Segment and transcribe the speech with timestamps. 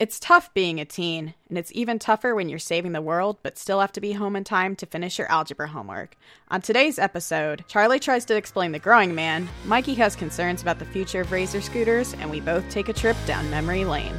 [0.00, 3.58] It's tough being a teen, and it's even tougher when you're saving the world but
[3.58, 6.16] still have to be home in time to finish your algebra homework.
[6.52, 10.84] On today's episode, Charlie tries to explain the growing man, Mikey has concerns about the
[10.84, 14.14] future of Razor scooters, and we both take a trip down memory lane.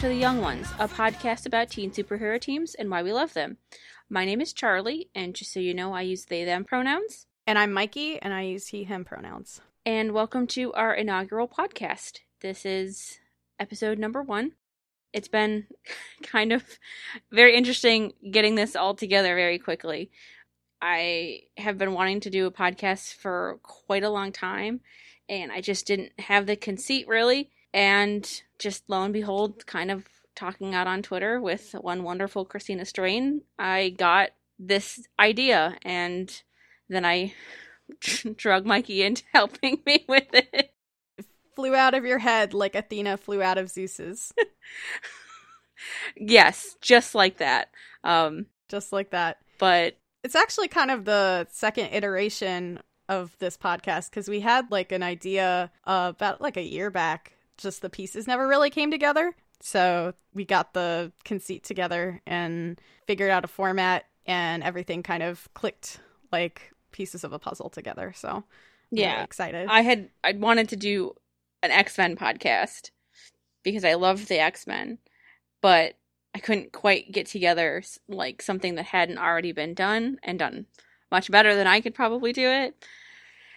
[0.00, 3.58] To The Young Ones, a podcast about teen superhero teams and why we love them.
[4.08, 7.26] My name is Charlie, and just so you know, I use they them pronouns.
[7.46, 9.60] And I'm Mikey, and I use he, him pronouns.
[9.84, 12.20] And welcome to our inaugural podcast.
[12.40, 13.18] This is
[13.58, 14.52] episode number one.
[15.12, 15.66] It's been
[16.22, 16.64] kind of
[17.30, 20.10] very interesting getting this all together very quickly.
[20.80, 24.80] I have been wanting to do a podcast for quite a long time,
[25.28, 27.50] and I just didn't have the conceit really.
[27.72, 30.04] And just lo and behold, kind of
[30.34, 36.42] talking out on Twitter with one wonderful Christina Strain, I got this idea, and
[36.88, 37.34] then I
[38.36, 40.72] drug Mikey into helping me with it.
[41.56, 44.32] Flew out of your head like Athena flew out of Zeus's.
[46.16, 47.70] yes, just like that.
[48.04, 49.38] Um, Just like that.
[49.58, 54.92] but It's actually kind of the second iteration of this podcast because we had like
[54.92, 57.32] an idea uh, about like a year back.
[57.60, 59.34] Just the pieces never really came together.
[59.60, 65.48] So we got the conceit together and figured out a format, and everything kind of
[65.54, 66.00] clicked
[66.32, 68.12] like pieces of a puzzle together.
[68.16, 68.44] So I'm
[68.90, 69.68] really yeah, excited.
[69.68, 71.14] I had I wanted to do
[71.62, 72.90] an X Men podcast
[73.62, 74.98] because I loved the X Men,
[75.60, 75.94] but
[76.34, 80.66] I couldn't quite get together like something that hadn't already been done and done
[81.10, 82.84] much better than I could probably do it.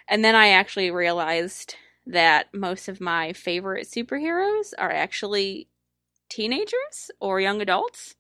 [0.07, 5.69] And then I actually realized that most of my favorite superheroes are actually
[6.29, 8.15] teenagers or young adults.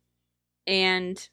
[0.65, 1.27] And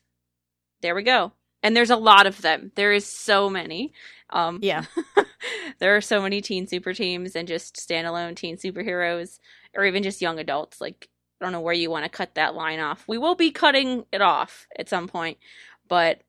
[0.83, 1.33] there we go.
[1.63, 2.73] And there's a lot of them.
[2.75, 3.93] There is so many.
[4.31, 4.85] Um, yeah,
[5.79, 9.39] there are so many teen super teams and just standalone teen superheroes,
[9.75, 10.81] or even just young adults.
[10.81, 11.09] Like,
[11.41, 13.05] I don't know where you want to cut that line off.
[13.07, 15.39] We will be cutting it off at some point,
[15.87, 16.23] but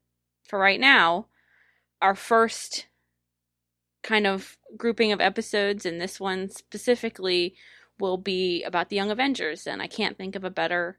[0.44, 1.28] for right now,
[2.01, 2.88] our first
[4.03, 7.56] kind of grouping of episodes, and this one specifically,
[8.00, 9.67] will be about the Young Avengers.
[9.67, 10.97] And I can't think of a better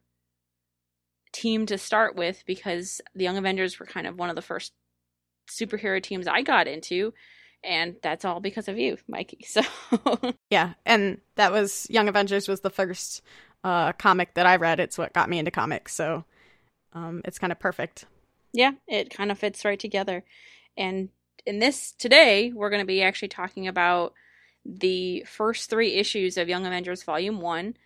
[1.33, 4.73] team to start with because the Young Avengers were kind of one of the first
[5.51, 7.13] superhero teams I got into,
[7.65, 9.45] and that's all because of you, Mikey.
[9.47, 9.63] So
[10.51, 13.23] yeah, and that was Young Avengers was the first
[13.65, 14.81] uh, comic that I read.
[14.81, 15.95] It's what got me into comics.
[15.95, 16.25] So
[16.93, 18.05] um, it's kind of perfect.
[18.53, 20.25] yeah, it kind of fits right together.
[20.77, 21.09] And
[21.47, 24.15] in this today, we're going to be actually talking about
[24.65, 27.77] the first three issues of Young Avengers Volume One,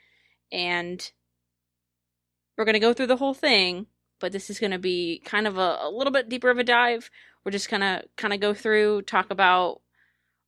[0.53, 1.11] and
[2.57, 3.87] we're going to go through the whole thing.
[4.19, 6.65] But this is going to be kind of a, a little bit deeper of a
[6.65, 7.11] dive.
[7.47, 9.81] We're just gonna kind of go through, talk about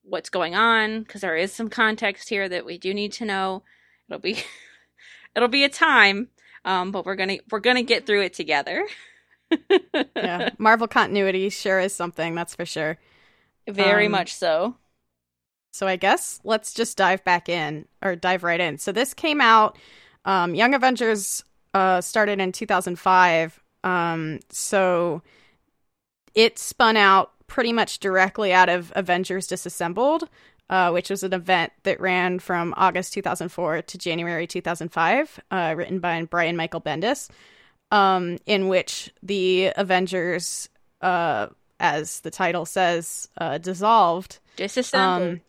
[0.02, 3.62] what's going on, because there is some context here that we do need to know.
[4.08, 4.42] It'll be
[5.36, 6.30] it'll be a time,
[6.64, 8.84] um, but we're gonna we're gonna get through it together.
[10.16, 12.98] Yeah, Marvel continuity sure is something, that's for sure.
[13.68, 14.76] Very Um, much so.
[15.72, 18.78] So I guess let's just dive back in or dive right in.
[18.78, 19.76] So this came out.
[20.24, 21.44] Um, Young Avengers
[21.74, 23.60] uh, started in 2005.
[23.84, 25.22] Um, so
[26.34, 30.28] it spun out pretty much directly out of Avengers Disassembled,
[30.68, 35.98] uh, which was an event that ran from August 2004 to January 2005, uh, written
[36.00, 37.30] by Brian Michael Bendis,
[37.90, 40.68] um, in which the Avengers,
[41.00, 41.48] uh,
[41.80, 45.28] as the title says, uh, dissolved Disassembled.
[45.28, 45.40] um,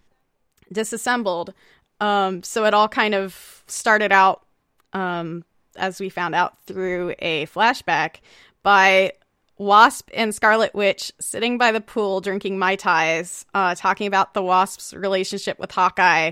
[0.71, 1.53] disassembled.
[1.99, 4.45] Um, so it all kind of started out,
[4.93, 5.43] um,
[5.75, 8.17] as we found out through a flashback,
[8.63, 9.13] by
[9.57, 14.41] Wasp and Scarlet Witch sitting by the pool drinking Mai Tais, uh, talking about the
[14.41, 16.31] Wasp's relationship with Hawkeye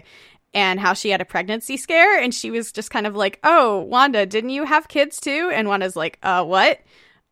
[0.53, 2.19] and how she had a pregnancy scare.
[2.19, 5.51] And she was just kind of like, Oh, Wanda, didn't you have kids too?
[5.53, 6.79] And Wanda's like, Uh, what?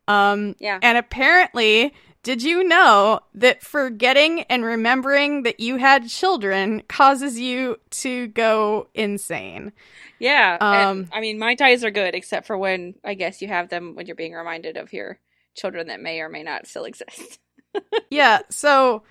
[0.08, 0.78] Um, yeah.
[0.84, 7.78] and apparently, did you know that forgetting and remembering that you had children causes you
[7.92, 9.72] to go insane?
[10.20, 10.58] yeah.
[10.60, 13.70] and, um, I mean, Mai Tais are good, except for when I guess you have
[13.70, 15.20] them when you're being reminded of your
[15.56, 17.40] children that may or may not still exist.
[18.10, 19.04] yeah, so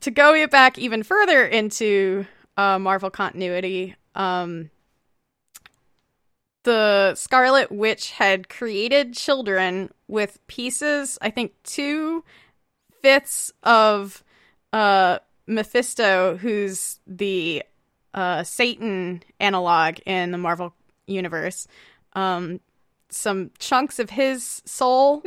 [0.00, 2.26] to go back even further into
[2.58, 4.68] uh, Marvel continuity, um,
[6.64, 12.24] the Scarlet Witch had created children with pieces, I think two
[13.00, 14.24] fifths of
[14.72, 17.62] uh, Mephisto, who's the
[18.12, 20.74] uh, Satan analog in the Marvel
[21.06, 21.68] universe.
[22.14, 22.58] Um,
[23.08, 25.22] some chunks of his soul,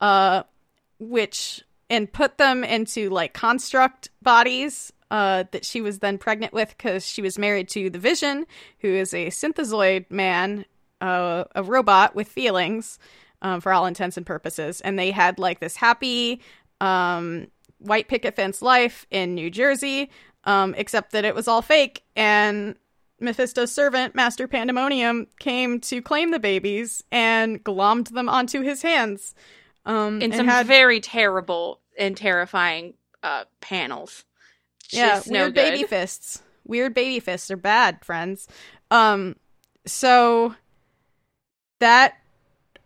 [0.00, 0.44] uh,
[1.00, 6.68] which and put them into like construct bodies uh, that she was then pregnant with
[6.76, 8.46] because she was married to the Vision,
[8.80, 10.64] who is a synthezoid man,
[11.00, 12.98] uh, a robot with feelings,
[13.42, 14.80] um, for all intents and purposes.
[14.80, 16.40] And they had like this happy
[16.80, 20.10] um, white picket fence life in New Jersey,
[20.44, 22.02] um, except that it was all fake.
[22.16, 22.74] And
[23.20, 29.34] Mephisto's servant, Master Pandemonium, came to claim the babies and glommed them onto his hands.
[29.84, 34.24] Um, In some had- very terrible and terrifying uh, panels.
[34.90, 35.70] Yeah, no weird good.
[35.72, 36.42] baby fists.
[36.66, 38.48] Weird baby fists are bad, friends.
[38.90, 39.36] Um,
[39.86, 40.54] so
[41.80, 42.18] that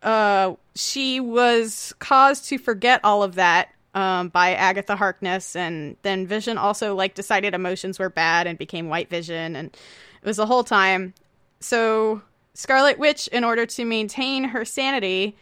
[0.01, 6.27] uh, she was caused to forget all of that um, by Agatha Harkness, and then
[6.27, 10.45] Vision also like decided emotions were bad and became White Vision, and it was the
[10.45, 11.13] whole time.
[11.59, 12.21] So
[12.53, 15.37] Scarlet Witch, in order to maintain her sanity,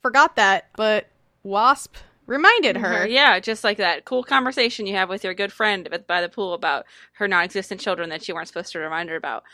[0.00, 1.06] forgot that, but
[1.42, 1.96] Wasp
[2.26, 3.04] reminded her.
[3.04, 3.12] Mm-hmm.
[3.12, 6.54] Yeah, just like that cool conversation you have with your good friend by the pool
[6.54, 9.44] about her non existent children that you weren't supposed to remind her about.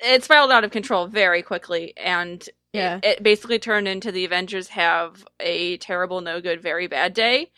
[0.00, 3.00] It spiraled out of control very quickly, and Yeah.
[3.02, 7.50] it, basically turned into the Avengers have a terrible, no good, very bad day.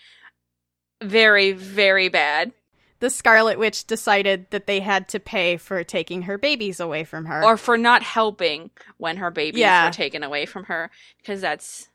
[1.03, 2.53] Very, very bad.
[3.01, 7.25] the Scarlet Witch decided that they had to pay for taking her babies away from
[7.25, 7.43] her.
[7.43, 9.87] Or for not helping when her babies Yeah.
[9.87, 10.91] were taken away from her.
[11.17, 11.89] Because that's,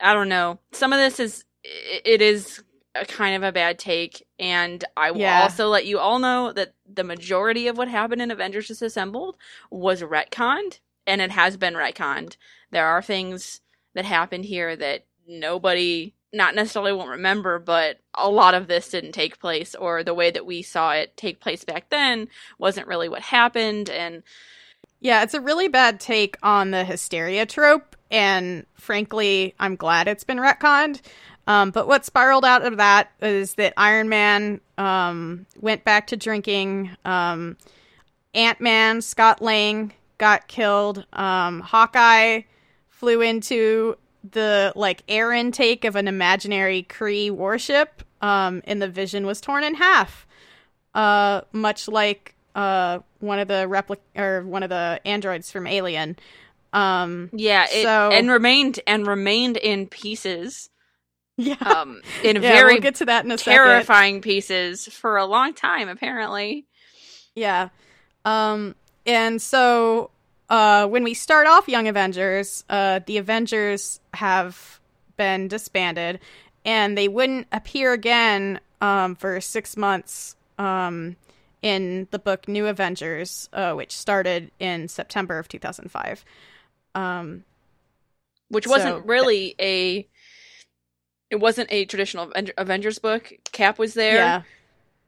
[0.00, 0.58] I don't know.
[0.72, 2.62] Some of this is, it is
[2.94, 4.26] a kind of a bad take.
[4.38, 5.42] And I will Yeah.
[5.42, 9.36] also let you all know that the majority of what happened in Avengers Disassembled
[9.70, 10.80] was retconned.
[11.06, 12.36] And it has been retconned.
[12.70, 13.60] There are things
[13.94, 19.12] that happened here that nobody not necessarily won't remember, but a lot of this didn't
[19.12, 23.08] take place, or the way that we saw it take place back then wasn't really
[23.08, 23.90] what happened.
[23.90, 24.22] And
[25.00, 30.24] yeah, it's a really bad take on the hysteria trope, and frankly, I'm glad it's
[30.24, 31.02] been retconned.
[31.46, 36.16] Um, but what spiraled out of that is that Iron Man um, went back to
[36.16, 36.90] drinking.
[37.04, 37.56] Um,
[38.34, 41.04] Ant Man, Scott Lang got killed.
[41.12, 42.42] Um, Hawkeye
[42.88, 43.96] flew into
[44.30, 49.64] the like air intake of an imaginary Kree warship, um, and the Vision was torn
[49.64, 50.26] in half.
[50.94, 56.16] Uh, much like uh one of the replic or one of the androids from Alien.
[56.74, 60.70] Um, yeah, it, So- and remained and remained in pieces,
[61.36, 63.52] yeah, um, in yeah, very we'll get to that in a second.
[63.52, 65.88] terrifying pieces for a long time.
[65.88, 66.66] Apparently,
[67.34, 67.68] Yeah.
[68.24, 68.74] Um
[69.06, 70.10] and so
[70.48, 74.78] uh when we start off Young Avengers, uh the Avengers have
[75.16, 76.20] been disbanded
[76.64, 81.16] and they wouldn't appear again um for 6 months um
[81.62, 86.24] in the book New Avengers, uh which started in September of 2005.
[86.94, 87.44] Um
[88.48, 90.06] which wasn't really a.
[91.32, 93.32] It wasn't a traditional Avengers book.
[93.52, 94.42] Cap was there, yeah.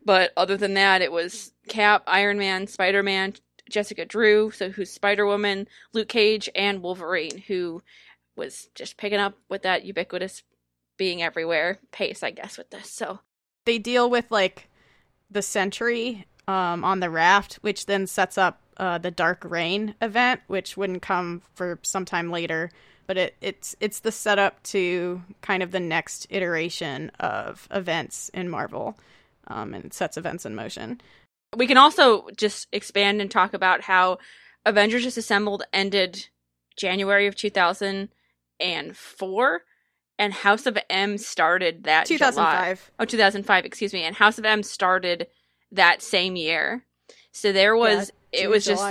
[0.06, 3.34] but other than that, it was Cap, Iron Man, Spider Man,
[3.68, 7.82] Jessica Drew, so who's Spider Woman, Luke Cage, and Wolverine, who
[8.36, 10.42] was just picking up with that ubiquitous
[10.96, 12.90] being everywhere pace, I guess, with this.
[12.90, 13.18] So
[13.66, 14.70] they deal with like
[15.30, 20.40] the sentry um, on the raft, which then sets up uh, the Dark Reign event,
[20.46, 22.70] which wouldn't come for some time later.
[23.06, 28.48] But it, it's it's the setup to kind of the next iteration of events in
[28.48, 28.96] Marvel,
[29.48, 31.00] um, and sets events in motion.
[31.56, 34.18] we can also just expand and talk about how
[34.64, 36.28] Avengers Disassembled ended
[36.76, 39.62] January of 2004
[40.18, 42.30] and House of M started that Two July.
[42.30, 42.90] thousand five.
[42.98, 44.02] Oh, 2005, excuse me.
[44.02, 45.26] And House of M started
[45.72, 46.84] that same year.
[47.32, 48.84] So there was it was just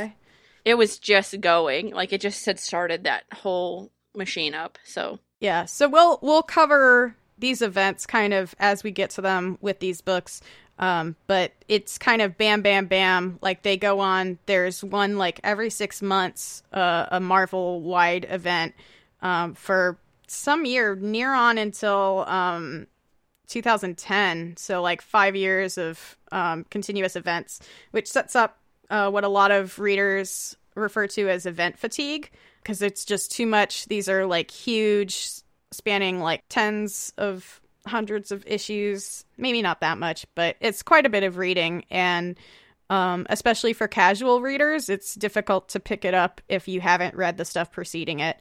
[0.66, 4.78] it was just going like it just had started that whole machine up.
[4.84, 9.58] So Yeah, so we'll we'll cover these events kind of as we get to them
[9.62, 10.42] with these books.
[10.80, 13.38] Um, but it's kind of bam, bam, bam.
[13.42, 14.40] Like they go on.
[14.46, 18.74] There's one like every six months, uh, a Marvel wide event
[19.22, 22.88] um, for some year, near on until um,
[23.48, 24.58] 2010.
[24.58, 27.60] So like five years of um, continuous events,
[27.92, 28.58] which sets up
[28.90, 32.32] uh, what a lot of readers refer to as event fatigue
[32.64, 33.86] because it's just too much.
[33.88, 35.30] These are like huge,
[35.72, 39.26] spanning like tens of hundreds of issues.
[39.38, 41.86] Maybe not that much, but it's quite a bit of reading.
[41.90, 42.38] And
[42.90, 47.38] Um, especially for casual readers, it's difficult to pick it up if you haven't read
[47.38, 48.38] the stuff preceding it.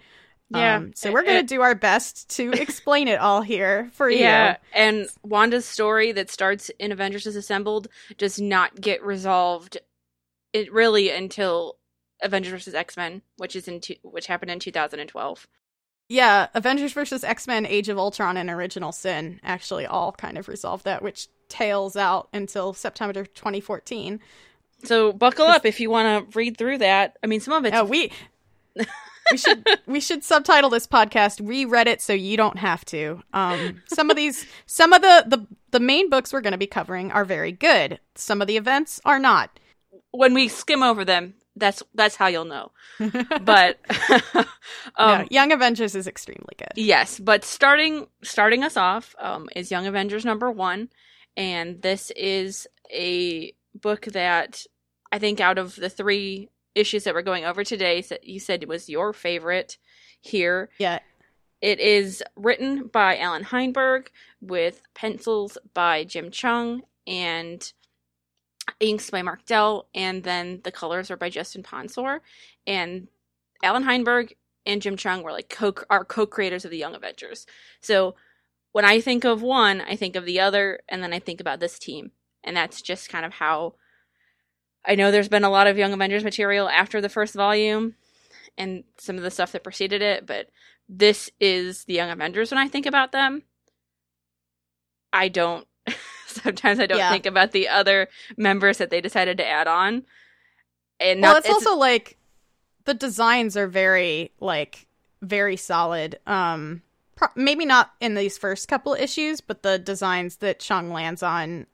[0.51, 0.77] Yeah.
[0.77, 4.19] Um, so we're going to do our best to explain it all here for you.
[4.19, 7.89] Yeah, and Wanda's story that starts in Avengers Assembled
[8.19, 9.79] does not get resolved
[10.53, 11.77] it really until
[12.23, 12.75] Avengers vs.
[12.75, 15.47] X-Men, which is in two, which happened in 2012.
[16.09, 20.49] Yeah, Avengers versus X Men, Age of Ultron, and Original Sin actually all kind of
[20.49, 24.21] resolve that, which tails out until September 2014.
[24.85, 27.17] So buckle up if you want to read through that.
[27.23, 27.89] I mean, some of it.
[27.89, 28.13] We
[29.31, 31.41] we should we should subtitle this podcast.
[31.41, 33.23] We read it so you don't have to.
[33.33, 36.67] Um, some of these, some of the the the main books we're going to be
[36.67, 38.01] covering are very good.
[38.17, 39.59] Some of the events are not.
[40.11, 41.35] when we skim over them.
[41.57, 42.73] That's that's how you'll know.
[43.43, 43.79] But
[44.35, 44.47] um,
[44.99, 46.73] no, Young Avengers is extremely good.
[46.77, 50.89] Yes, but starting starting us off um, is Young Avengers number one,
[51.37, 54.65] and this is a book that
[55.11, 58.69] I think out of the three issues that we're going over today, you said it
[58.69, 59.77] was your favorite
[60.21, 60.71] here.
[60.79, 61.01] Yeah,
[61.61, 64.09] It is written by Allan Heinberg
[64.41, 67.73] with pencils by Jim Cheung and
[68.81, 72.21] inks by Mark Dell, and then the colors are by Justin Ponsor.
[72.67, 73.09] And
[73.63, 74.35] Allan Heinberg
[74.67, 77.47] and Jim Cheung were like co are co-creators of the Young Avengers.
[77.81, 78.15] So
[78.73, 81.61] when I think of one, I think of the other, and then I think about
[81.61, 83.75] this team, and that's just kind of how.
[84.85, 87.95] I know there's been a lot of Young Avengers material after the first volume,
[88.59, 90.49] and some of the stuff that preceded it, but
[90.89, 93.43] this is the Young Avengers when I think about them.
[95.13, 95.67] I don't.
[96.33, 97.11] Sometimes I don't Yeah.
[97.11, 100.05] think about the other members that they decided to add on.
[101.01, 102.17] And well, not, it's, also like
[102.85, 104.87] the designs are very like
[105.21, 106.19] very solid.
[106.27, 106.83] Um,
[107.17, 111.67] pro- maybe not in these first couple issues, but the designs that Cheung lands on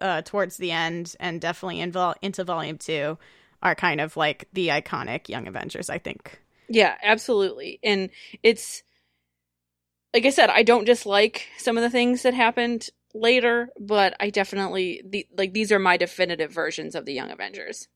[0.00, 3.18] uh, towards the end and definitely in vol- into volume two
[3.62, 5.88] are kind of like the iconic Young Avengers.
[5.88, 6.40] I think.
[6.68, 7.78] Yeah, absolutely.
[7.82, 8.10] And
[8.42, 8.82] it's
[10.12, 14.30] like I said, I don't dislike some of the things that happened later, but I
[14.30, 17.88] definitely the like these are my definitive versions of the Young Avengers.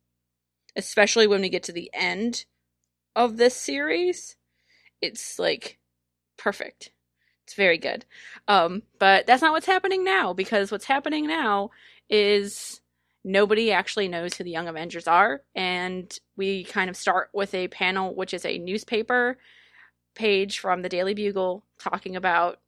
[0.76, 2.44] Especially when we get to the end
[3.16, 4.36] of this series.
[5.02, 5.78] It's like
[6.36, 6.92] perfect.
[7.44, 8.04] It's very good.
[8.46, 11.70] Um but that's not what's happening now because what's happening now
[12.08, 12.80] is
[13.24, 15.42] nobody actually knows who the Young Avengers are.
[15.54, 19.38] And we kind of start with a panel, which is a newspaper
[20.14, 22.60] page from the Daily Bugle talking about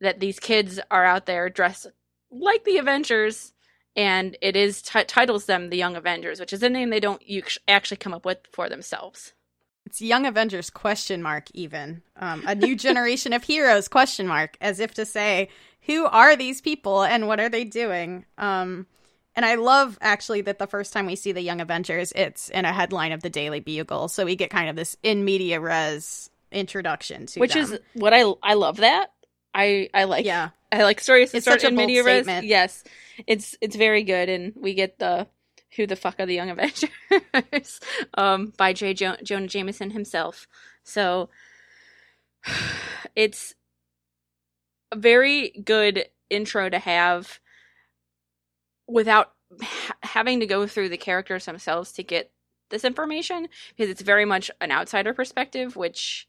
[0.00, 1.86] that these kids are out there dressed
[2.30, 3.52] like the Avengers.
[3.96, 7.22] And it is t- titles them the Young Avengers, which is a name they don't
[7.66, 9.32] actually come up with for themselves.
[9.86, 12.02] It's Young Avengers question mark even.
[12.14, 15.48] Um, a new generation of heroes question mark as if to say
[15.80, 18.26] who are these people and what are they doing?
[18.36, 18.86] Um,
[19.34, 22.66] and I love actually that the first time we see the Young Avengers, it's in
[22.66, 26.28] a headline of the Daily Bugle, so we get kind of this in media res
[26.52, 27.62] introduction to which them.
[27.62, 29.12] is what I I love that.
[29.58, 32.26] I I like yeah, I like stories that It's start in res.
[32.44, 32.84] Yes,
[33.26, 35.26] it's it's very good, and we get the
[35.76, 37.80] who the fuck are the Young Avengers
[38.14, 38.94] um, by J.
[38.94, 40.46] Jo- Jonah Jameson himself.
[40.84, 41.28] So
[43.16, 43.54] it's
[44.92, 47.40] a very good intro to have
[48.86, 52.30] without ha- having to go through the characters themselves to get
[52.70, 56.28] this information because it's very much an outsider perspective, which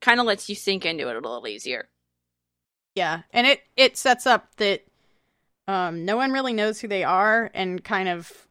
[0.00, 1.88] kind of lets you sink into it a little easier.
[2.96, 4.84] Yeah, and it it sets up that
[5.68, 8.48] um, no one really knows who they are, and kind of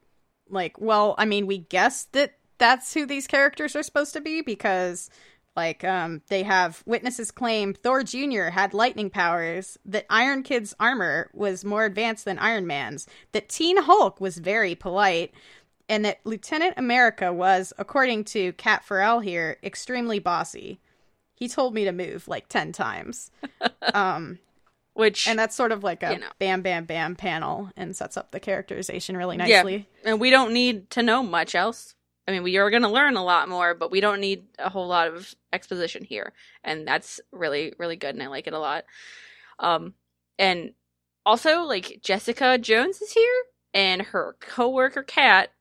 [0.48, 4.40] like, well, I mean, we guess that that's who these characters are supposed to be
[4.40, 5.10] because
[5.56, 8.44] like um they have witnesses claim Thor Jr.
[8.44, 13.78] had lightning powers, that Iron Kid's armor was more advanced than Iron Man's, that Teen
[13.78, 15.32] Hulk was very polite,
[15.88, 20.78] and that Lieutenant America was, according to Kat Farrell here, extremely bossy.
[21.36, 23.30] He told me to move like 10 times.
[23.94, 24.38] um
[24.94, 26.28] Which and that's sort of like a You know.
[26.38, 30.10] bam bam bam panel and sets up the characterization really nicely Yeah.
[30.10, 31.94] and we don't need to know much else.
[32.28, 34.68] I mean, we are going to learn a lot more, but we don't need a
[34.68, 36.32] whole lot of exposition here,
[36.64, 38.84] and that's really, really good, and I like it a lot.
[39.60, 39.94] Um,
[40.36, 40.72] and
[41.24, 45.52] also, like Jessica Jones is here, and her coworker Kat.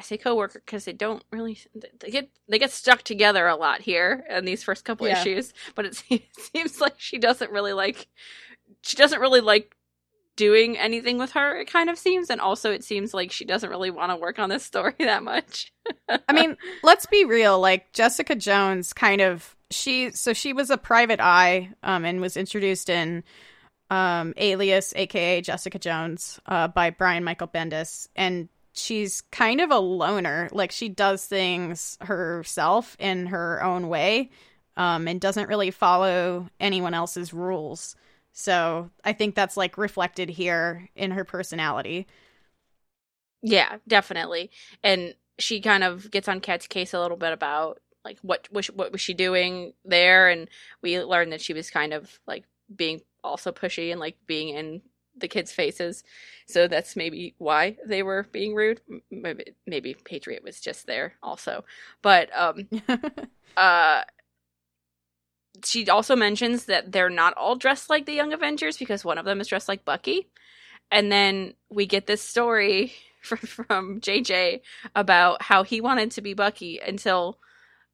[0.00, 1.58] I say coworker because they don't really
[2.00, 5.20] they get they get stuck together a lot here in these first couple Yeah.
[5.20, 8.08] issues, but it seems, seems like she doesn't really like
[8.82, 9.76] she doesn't really like
[10.36, 13.68] doing anything with her it kind of seems and also it seems like she doesn't
[13.68, 15.70] really want to work on this story that much
[16.08, 17.60] I mean, let's be real.
[17.60, 20.10] Like Jessica Jones, kind of she.
[20.12, 23.24] So she was a private eye, um, and was introduced in
[23.90, 29.78] um, Alias, aka Jessica Jones, uh, by Brian Michael Bendis, and she's kind of a
[29.78, 30.48] loner.
[30.52, 34.30] Like she does things herself in her own way,
[34.76, 37.96] um, and doesn't really follow anyone else's rules.
[38.32, 42.06] So I think that's like reflected here in her personality.
[43.42, 44.50] Yeah, definitely.
[44.82, 48.68] And she kind of gets on Kat's case a little bit about like what was
[48.68, 50.48] what was she doing there, and
[50.82, 54.82] we learned that she was kind of like being also pushy and like being in
[55.20, 56.02] the kids' faces.
[56.46, 58.80] So that's maybe why they were being rude.
[59.10, 61.64] Maybe maybe Patriot was just there also,
[62.02, 62.68] but um
[63.56, 64.02] uh
[65.64, 69.24] she also mentions that they're not all dressed like the young avengers because one of
[69.24, 70.28] them is dressed like bucky
[70.90, 74.60] and then we get this story from, from jj
[74.94, 77.38] about how he wanted to be bucky until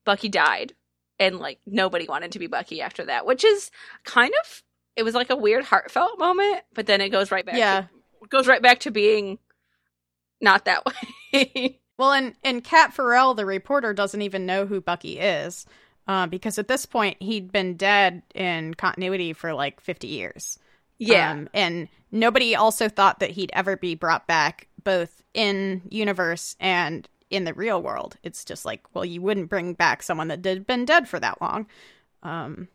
[0.04, 0.74] bucky died
[1.18, 3.70] and like nobody wanted to be bucky after that which is
[4.04, 4.62] kind of
[4.96, 7.82] it was like a weird heartfelt moment but then it goes right back yeah.
[7.82, 9.38] to, goes right back to being
[10.40, 10.82] not that
[11.32, 15.66] way Well, and and Kat Farrell, the reporter, doesn't even know who Bucky is,
[16.06, 20.58] uh, because at this point he'd been dead in continuity for like fifty years.
[20.98, 26.56] yeah Um, and nobody also thought that he'd ever be brought back, both in universe
[26.60, 28.16] and in the real world.
[28.22, 31.40] It's just like, well, you wouldn't bring back someone that had been dead for that
[31.40, 31.66] long.
[32.22, 32.68] Um,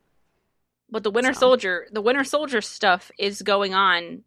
[0.91, 4.24] But the Winter So- Soldier, the Winter Soldier stuff is going on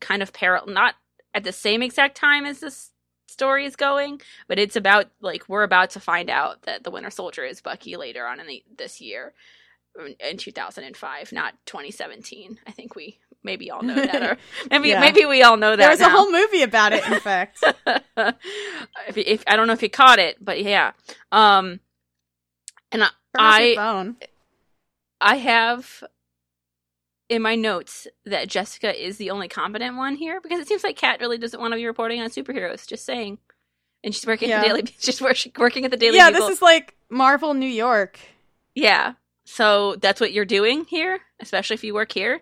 [0.00, 0.94] kind of parallel, not
[1.34, 2.90] at the same exact time as this
[3.28, 7.10] story is going, but it's about like we're about to find out that the Winter
[7.10, 9.32] Soldier is Bucky later on in the, this year
[9.98, 12.58] in- in 2005, not 2017.
[12.66, 14.36] I think we maybe all know that, or
[14.70, 15.00] maybe Yeah.
[15.00, 15.76] maybe we all know that.
[15.78, 17.62] there was a whole movie about it, in fact.
[18.16, 20.92] if, if I don't know if you caught it, but yeah.
[21.32, 21.80] Um,
[22.92, 24.16] and I, Turn off your I phone.
[25.20, 26.02] I have
[27.28, 30.96] in my notes that Jessica is the only competent one here because it seems like
[30.96, 32.86] Kat really doesn't want to be reporting on superheroes.
[32.86, 33.38] Just saying,
[34.02, 34.84] and she's working at the daily.
[34.98, 35.20] She's
[35.58, 38.18] working at the Daily Yeah, this is like Marvel New York.
[38.74, 39.14] yeah.
[39.46, 42.40] So that's what you're doing here, especially if you work here.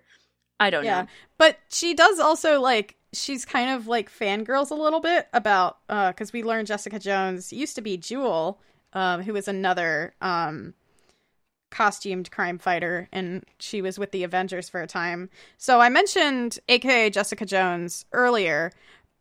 [0.60, 1.02] I don't Yeah.
[1.02, 1.08] know.
[1.36, 6.10] But she does also like she's kind of like fangirls a little bit about uh
[6.12, 8.60] because we learned Jessica Jones used to be Jewel,
[8.92, 10.74] um, who was another um
[11.72, 15.28] costumed crime fighter and she was with the Avengers for a time.
[15.58, 18.70] So I mentioned aka Jessica Jones earlier.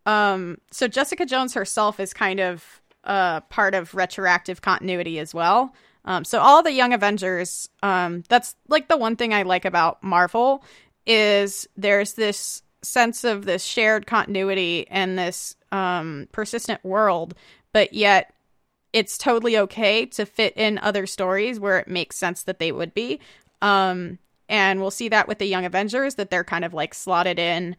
[0.06, 5.74] Um so Jessica Jones herself is kind of uh part of retroactive continuity as well.
[6.06, 10.04] Um so all the young Avengers um that's like the one thing I like about
[10.04, 10.64] Marvel
[11.08, 17.34] is there's this sense of this shared continuity and this um, persistent world,
[17.74, 18.34] but yet
[18.94, 22.94] it's totally okay to fit in other stories where it makes sense that they would
[22.94, 23.20] be.
[23.62, 27.40] Um, and we'll see that with the Young Avengers that they're kind of like slotted
[27.40, 27.76] in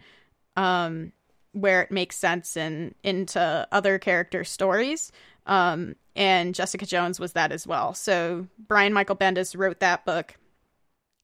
[0.57, 1.13] um,
[1.53, 5.13] where it makes sense and into other character stories.
[5.47, 7.95] Um, and Jessica Jones was that as well.
[7.95, 10.37] So Brian Michael Bendis wrote that book,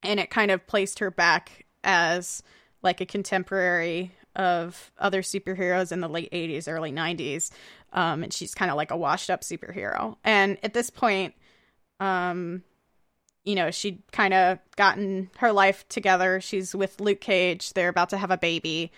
[0.02, 2.42] and it kind of placed her back as
[2.82, 7.50] like a contemporary of other superheroes in the late 80s early 90s
[7.92, 10.16] um and she's kind of like a washed up superhero.
[10.24, 11.34] And at this point
[12.00, 12.62] um
[13.44, 16.40] you know she'd kind of gotten her life together.
[16.40, 17.72] She's with luke cage.
[17.72, 18.92] They're about to have a baby.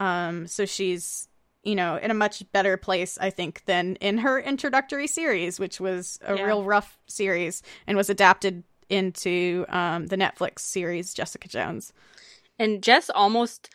[0.00, 1.28] Um so she's
[1.64, 5.80] you know in a much better place i think than in her introductory series which
[5.80, 6.44] was a Yeah.
[6.44, 11.92] real rough series and was adapted into um the netflix series jessica jones.
[12.60, 13.70] And Jess almost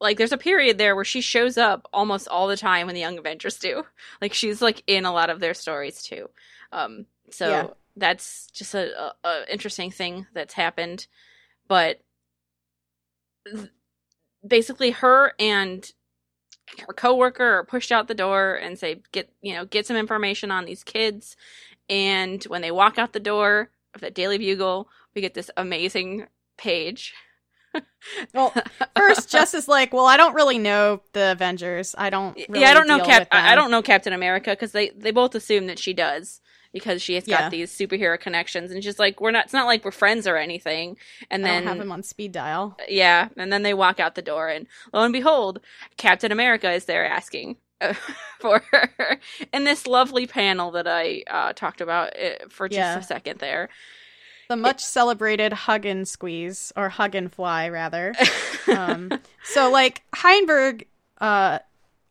[0.00, 3.00] like there's a period there where she shows up almost all the time when the
[3.00, 3.84] Young Avengers do.
[4.20, 6.28] Like she's like in a lot of their stories too.
[6.72, 7.66] Um, so Yeah.
[7.96, 11.06] that's just a, a, a interesting thing that's happened.
[11.68, 12.00] But
[13.46, 13.70] th-
[14.46, 15.90] basically, her and
[16.86, 20.50] her coworker are pushed out the door and say, "Get you know, get some information
[20.50, 21.36] on these kids."
[21.88, 26.26] And when they walk out the door of the Daily Bugle, we get this amazing
[26.56, 27.14] page.
[28.34, 28.52] Well,
[28.96, 31.94] first, Jess is like, "Well, I don't really know the Avengers.
[31.98, 32.34] I don't.
[32.48, 33.28] Really yeah, I don't know Cap.
[33.30, 36.40] I don't know Captain America because they they both assume that she does
[36.72, 37.40] because she has Yeah.
[37.42, 39.44] got these superhero connections, and she's like, we're not.
[39.44, 40.96] It's not like we're friends or anything.
[41.30, 42.76] And then don't have him on speed dial.
[42.88, 45.60] yeah, and then they walk out the door, and lo and behold,
[45.98, 47.92] Captain America is there asking uh,
[48.40, 49.20] for her
[49.52, 52.98] in this lovely panel that I uh, talked about uh, for just Yeah.
[52.98, 53.68] a second there.
[54.50, 58.16] The much celebrated hug and squeeze, or hug and fly, rather.
[58.66, 59.12] um,
[59.44, 60.88] so, like Heinberg,
[61.20, 61.60] uh,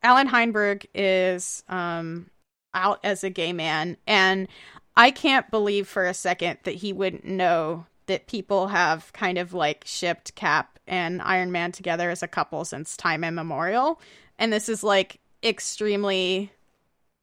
[0.02, 2.30] Allan Heinberg is um,
[2.74, 4.48] out as a gay man, and
[4.96, 9.54] I can't believe for a second that he wouldn't know that people have kind of
[9.54, 14.00] like shipped Cap and Iron Man together as a couple since time immemorial.
[14.38, 16.54] and this is like extremely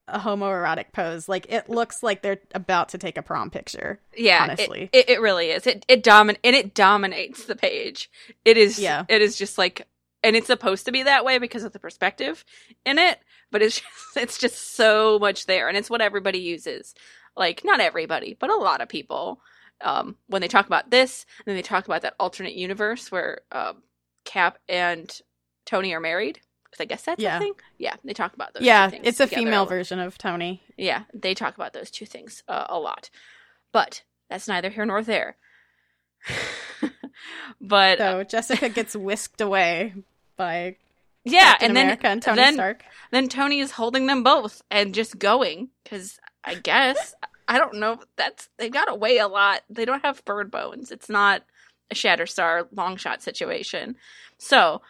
[0.08, 1.28] a homoerotic pose.
[1.28, 4.00] Like it looks like they're about to take a prom picture.
[4.16, 4.90] Yeah, it- honestly.
[4.92, 5.66] it, it, really is.
[5.66, 8.10] It it domin and it dominates the page.
[8.44, 9.04] It is Yeah.
[9.08, 9.86] It is just like,
[10.22, 12.44] and it's supposed to be that way because of the perspective
[12.84, 13.18] in it.
[13.50, 16.94] But it's just, it's just so much there, and it's what everybody uses.
[17.36, 19.40] Like not everybody, but a lot of people.
[19.82, 23.42] Um, when they talk about this, and then they talk about that alternate universe where
[23.52, 23.82] um,
[24.24, 25.20] Cap and
[25.66, 26.40] Tony are married.
[26.70, 27.36] Because I guess that's Yeah.
[27.36, 27.54] a thing.
[27.78, 28.60] Yeah, they talk about those.
[28.62, 29.68] two yeah, it's a female lot.
[29.68, 30.62] version of Tony.
[30.76, 33.08] Yeah, they talk about those two things uh, a lot.
[33.72, 35.36] But that's neither here nor there.
[37.60, 39.94] but uh, So Jessica gets whisked away
[40.36, 40.76] by
[41.24, 42.84] yeah, Captain and then America and Tony then, Stark.
[43.10, 47.14] then Tony is holding them both and just going cuz I guess
[47.48, 49.62] I don't know that's they got weigh a lot.
[49.70, 50.90] They don't have bird bones.
[50.90, 51.42] It's not
[51.90, 53.96] a Shatterstar Longshot situation.
[54.38, 54.82] So,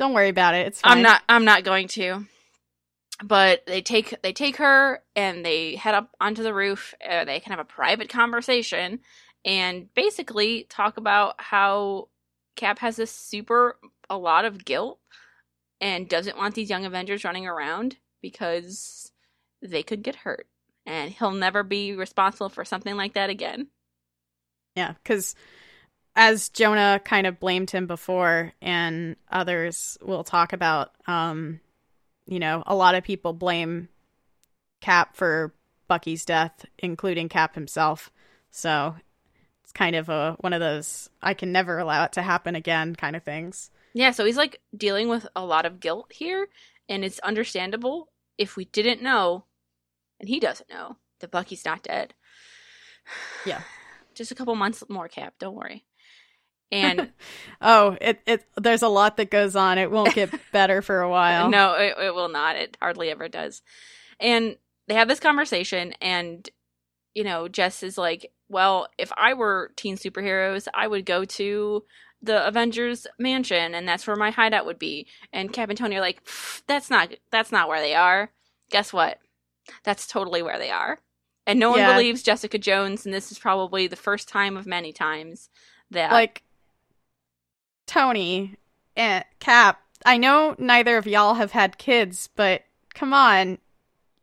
[0.00, 0.66] Don't worry about it.
[0.66, 0.96] It's fine.
[0.96, 2.24] I'm not I'm not going to.
[3.22, 6.94] But they take they take her and they head up onto the roof.
[7.06, 9.00] Uh, they can have a private conversation
[9.44, 12.08] and basically talk about how
[12.56, 13.76] Cap has this super
[14.08, 15.00] a lot of guilt
[15.82, 19.12] and doesn't want these young Avengers running around because
[19.60, 20.46] they could get hurt
[20.86, 23.68] and he'll never be responsible for something like that again.
[24.74, 25.34] Yeah, because
[26.20, 31.60] as Jonah kind of blamed him before, and others will talk about, um,
[32.26, 33.88] you know, a lot of people blame
[34.82, 35.54] Cap for
[35.88, 38.10] Bucky's death, including Cap himself.
[38.50, 38.96] So
[39.62, 42.96] it's kind of a one of those I can never allow it to happen again
[42.96, 43.70] kind of things.
[43.94, 46.48] Yeah, so he's like dealing with a lot of guilt here,
[46.86, 49.46] and it's understandable if we didn't know,
[50.20, 52.12] and he doesn't know, that Bucky's not dead.
[53.46, 53.62] Yeah.
[54.12, 55.86] Just a couple months more, Cap, don't worry.
[56.72, 57.10] And
[57.60, 59.76] Oh, it it there's a lot that goes on.
[59.78, 61.50] It won't get better for a while.
[61.50, 62.56] no, it, it will not.
[62.56, 63.60] It hardly ever does.
[64.18, 64.56] And
[64.88, 66.48] they have this conversation, and,
[67.14, 71.84] you know, Jess is like, well, if I were teen superheroes, I would go to
[72.22, 75.06] the Avengers mansion, and that's where my hideout would be.
[75.32, 76.26] And Cap and Tony are like,
[76.66, 78.30] that's not that's not where they are.
[78.70, 79.18] Guess what?
[79.84, 80.98] That's totally where they are.
[81.46, 81.92] And no one Yeah.
[81.92, 85.50] believes Jessica Jones, and this is probably the first time of many times
[85.90, 86.42] that like
[87.90, 88.54] Tony
[88.94, 89.80] and Cap.
[90.06, 92.62] I know neither of y'all have had kids, but
[92.94, 93.58] come on.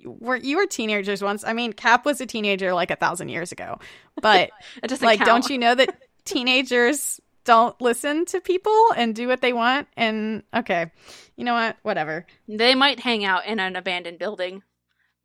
[0.05, 1.43] Were you were teenagers once?
[1.43, 3.79] I mean, Cap was a teenager like a thousand years ago.
[4.21, 4.51] But
[5.01, 5.27] like, count.
[5.27, 9.89] don't you know that teenagers don't listen to people and do what they want?
[9.97, 10.89] And okay,
[11.35, 11.75] you know what?
[11.81, 12.25] Whatever.
[12.47, 14.63] They might hang out in an abandoned building.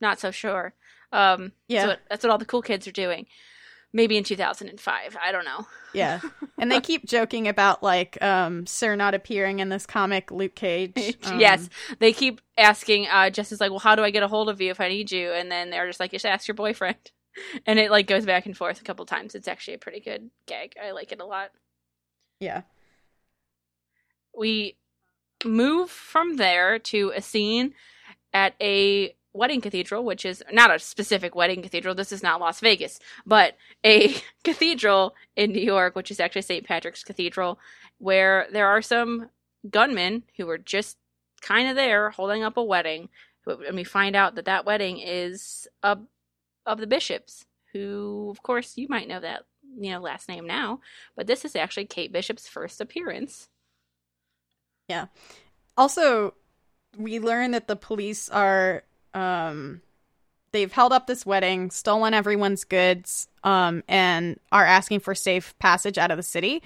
[0.00, 0.74] Not so sure.
[1.12, 1.84] Um, Yeah.
[1.84, 3.26] So that's what all the cool kids are doing.
[3.92, 5.16] Maybe in 2005.
[5.22, 5.66] I don't know.
[5.92, 6.20] Yeah.
[6.58, 10.92] And they keep joking about like um Sir not appearing in this comic, Luke Cage.
[11.24, 11.68] Um, yes.
[11.98, 14.60] They keep asking, uh, Jess is like, well, how do I get a hold of
[14.60, 15.30] you if I need you?
[15.32, 16.96] And then they're just like, just ask your boyfriend.
[17.66, 19.34] And it like goes back and forth a couple times.
[19.34, 20.74] It's actually a pretty good gag.
[20.82, 21.50] I like it a lot.
[22.40, 22.62] Yeah.
[24.36, 24.76] we
[25.44, 27.74] move from there to a scene
[28.32, 31.94] at a wedding cathedral, which is not a specific wedding cathedral.
[31.94, 34.14] This is not Las Vegas, but a
[34.44, 36.66] cathedral in New York, which is actually St.
[36.66, 37.58] Patrick's Cathedral,
[37.98, 39.30] where there are some
[39.68, 40.98] gunmen who are just
[41.40, 43.08] kind of there holding up a wedding.
[43.46, 46.00] And we find out that that wedding is of,
[46.66, 49.44] of the bishops, who, of course, you might know that
[49.78, 50.80] you know last name now,
[51.16, 53.48] but this is actually Kate Bishop's first appearance.
[54.88, 55.06] Yeah.
[55.76, 56.34] Also,
[56.98, 59.82] we learn that the police are um
[60.52, 65.98] they've held up this wedding, stolen everyone's goods, um, and are asking for safe passage
[65.98, 66.62] out of the city.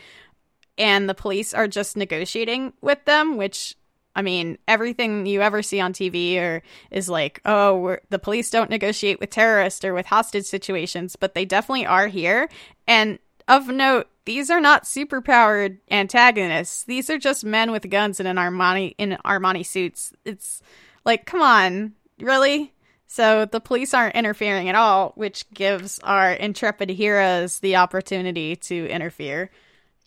[0.76, 3.76] And the police are just negotiating with them, which
[4.14, 8.70] I mean, everything you ever see on TV or is like, oh, the police don't
[8.70, 12.48] negotiate with terrorists or with hostage situations, but they definitely are here.
[12.86, 16.84] And of note, these are not superpowered antagonists.
[16.84, 20.14] These are just men with guns in an Armani in Armani suits.
[20.24, 20.62] It's
[21.04, 22.72] like, come on, really?
[23.06, 28.86] So the police aren't interfering at all, which gives our intrepid heroes the opportunity to
[28.88, 29.50] interfere.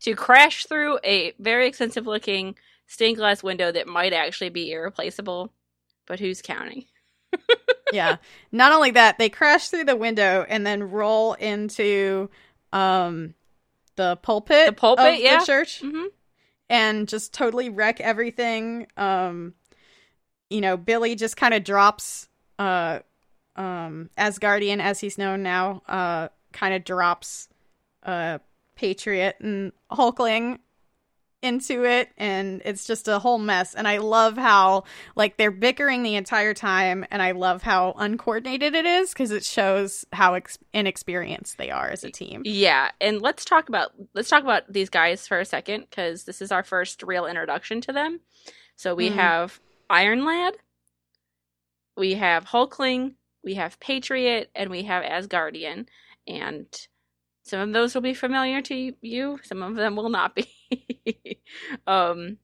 [0.02, 2.56] to crash through a very expensive looking
[2.88, 5.52] stained glass window that might actually be irreplaceable,
[6.08, 6.86] but who's counting?
[7.94, 8.18] yeah.
[8.52, 12.30] Not only that, they crash through the window and then roll into
[12.72, 13.34] um
[13.96, 15.40] the pulpit, The pulpit, of yeah.
[15.40, 16.06] the church, hmm
[16.70, 18.88] and just totally wreck everything.
[18.96, 19.56] Um,
[20.50, 23.00] you know, Billy just kind of drops uh
[23.56, 27.50] um Asgardian as he's known now, uh kind of drops
[28.04, 28.40] uh
[28.76, 30.60] Patriot and Hulkling
[31.42, 34.84] into it and it's just a whole mess and i love how
[35.16, 39.46] like they're bickering the entire time and i love how uncoordinated it is because it
[39.46, 44.28] shows how ex- inexperienced they are as a team Yeah, and let's talk about let's
[44.28, 47.94] talk about these guys for a second because this is our first real introduction to
[47.94, 48.20] them.
[48.76, 49.14] So we Mhm.
[49.16, 50.56] have Iron Lad,
[51.98, 55.88] we have Hulkling, we have Patriot, and we have Asgardian,
[56.28, 56.68] and
[57.44, 59.40] some of those will be familiar to you.
[59.44, 60.48] Some of them will not be,
[61.88, 62.38] um,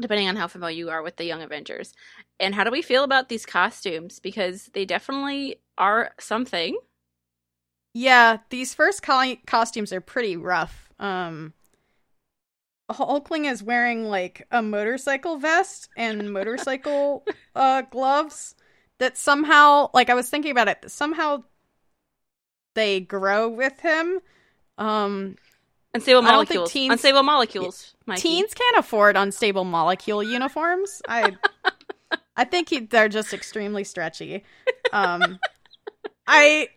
[0.00, 1.92] depending on how familiar you are with the Young Avengers.
[2.38, 4.20] And how do we feel about these costumes?
[4.20, 6.78] Because they definitely are something.
[7.94, 11.52] yeah these first co- costumes are pretty rough um
[12.92, 17.24] hulkling is wearing like a motorcycle vest and motorcycle
[17.54, 18.54] uh gloves
[18.98, 21.42] that somehow like i was thinking about it somehow
[22.74, 24.20] they grow with him
[24.78, 25.36] um
[25.92, 26.70] Unstable molecules.
[26.70, 27.94] teens- Unstable molecules.
[28.06, 28.22] Mikey.
[28.22, 31.02] teens can't afford unstable molecule uniforms.
[31.08, 31.36] I
[32.36, 34.44] I think he, they're just extremely stretchy.
[34.92, 35.40] Um
[36.28, 36.68] I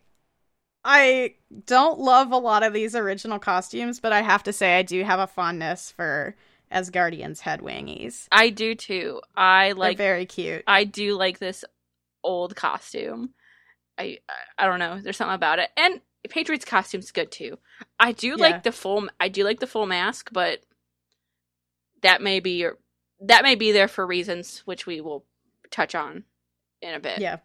[0.86, 4.82] I don't love a lot of these original costumes, but I have to say I
[4.82, 6.36] do have a fondness for
[6.72, 8.28] Asgardian's head wingies.
[8.32, 9.22] I do too.
[9.36, 9.98] I like.
[9.98, 10.63] they're very cute.
[10.67, 11.63] I do like this
[12.24, 13.30] old costume.
[13.98, 14.17] I
[14.58, 15.00] I don't know.
[15.00, 17.60] There's something about it, and Patriots costume's good too.
[18.00, 18.36] I do Yeah.
[18.38, 19.08] like the full.
[19.19, 20.63] I do like the full mask, but
[22.02, 22.67] that may be
[23.22, 25.26] that may be there for reasons which we will
[25.72, 26.24] touch on
[26.82, 27.19] in a bit.
[27.19, 27.38] Yeah.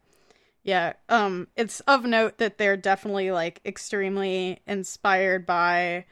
[0.69, 0.93] Yeah.
[1.09, 6.05] Um it's of note that they're definitely like extremely inspired by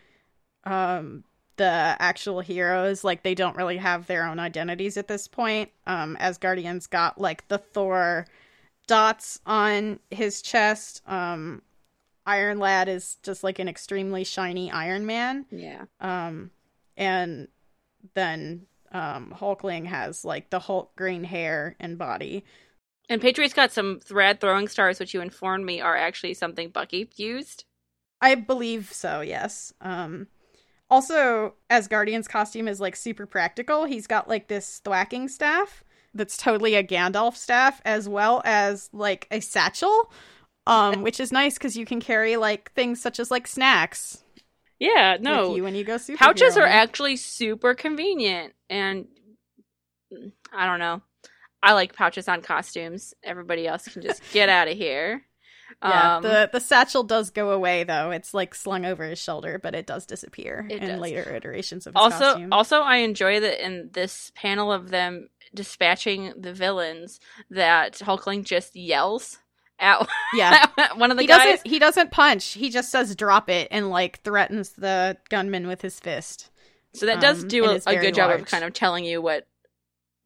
[0.64, 1.24] um
[1.56, 3.04] the actual heroes.
[3.04, 5.70] Like they don't really have their own identities at this point.
[5.86, 8.26] Um Asgardian's got like the Thor
[8.86, 11.02] dots on his chest.
[11.06, 11.60] Um
[12.26, 15.44] Iron Lad is just like an extremely shiny Iron Man.
[15.50, 15.84] Yeah.
[16.00, 16.50] Um,
[16.96, 17.48] and
[18.14, 22.44] then um, Hulkling has like the Hulk green hair and body.
[23.08, 27.08] And Patriots got some rad throwing stars, which you informed me are actually something Bucky
[27.16, 27.64] used.
[28.20, 29.20] I believe so.
[29.20, 29.72] Yes.
[29.80, 30.28] Um,
[30.90, 33.84] also, Asgardian's costume is like super practical.
[33.84, 39.26] He's got like this thwacking staff that's totally a Gandalf staff, as well as like
[39.30, 40.10] a satchel.
[40.66, 44.24] Um, which is nice because you can carry like things such as like snacks
[44.78, 45.54] Yeah, with no.
[45.54, 46.18] you when you go super.
[46.18, 49.06] Pouches are actually super convenient, and
[50.12, 51.02] mm, I don't know.
[51.62, 53.14] I like pouches on costumes.
[53.24, 55.22] Everybody else can just get out of here.
[55.82, 58.12] Yeah, Um, the the satchel does go away though.
[58.12, 61.00] It's like slung over his shoulder, but it does disappear It in does.
[61.00, 62.52] later iterations of also, costume.
[62.52, 67.18] also, I enjoy that in this panel of them dispatching the villains,
[67.50, 69.38] that Hulkling just yells
[69.80, 71.44] at yeah, one of the he guys.
[71.44, 72.52] doesn't he doesn't punch.
[72.52, 76.48] He just says drop it and like threatens the gunman with his fist.
[76.94, 79.46] So that does um, do a, a good job of kind of telling you what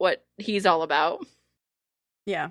[0.01, 1.27] what he's all about.
[2.25, 2.51] Yeah.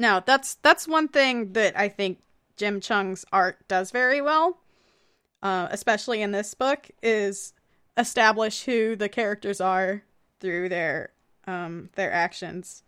[0.00, 2.18] No, that's that's one thing that I think
[2.56, 4.58] Jim Cheung's art does very well,
[5.42, 7.52] uh, especially in this book, is
[7.96, 10.02] establish who the characters are
[10.40, 11.12] through their
[11.46, 12.82] um, their actions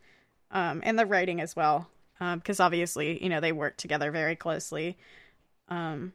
[0.51, 4.99] um, and the writing as well, because obviously you know they work together very closely.
[5.69, 6.15] Um,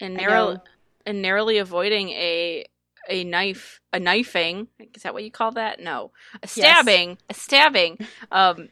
[0.00, 0.62] and narrow
[1.06, 2.64] and narrowly avoiding a
[3.08, 5.80] a knife a knifing is that what you call that?
[5.80, 6.10] No.
[6.42, 7.98] A stabbing a stabbing.
[8.30, 8.68] Um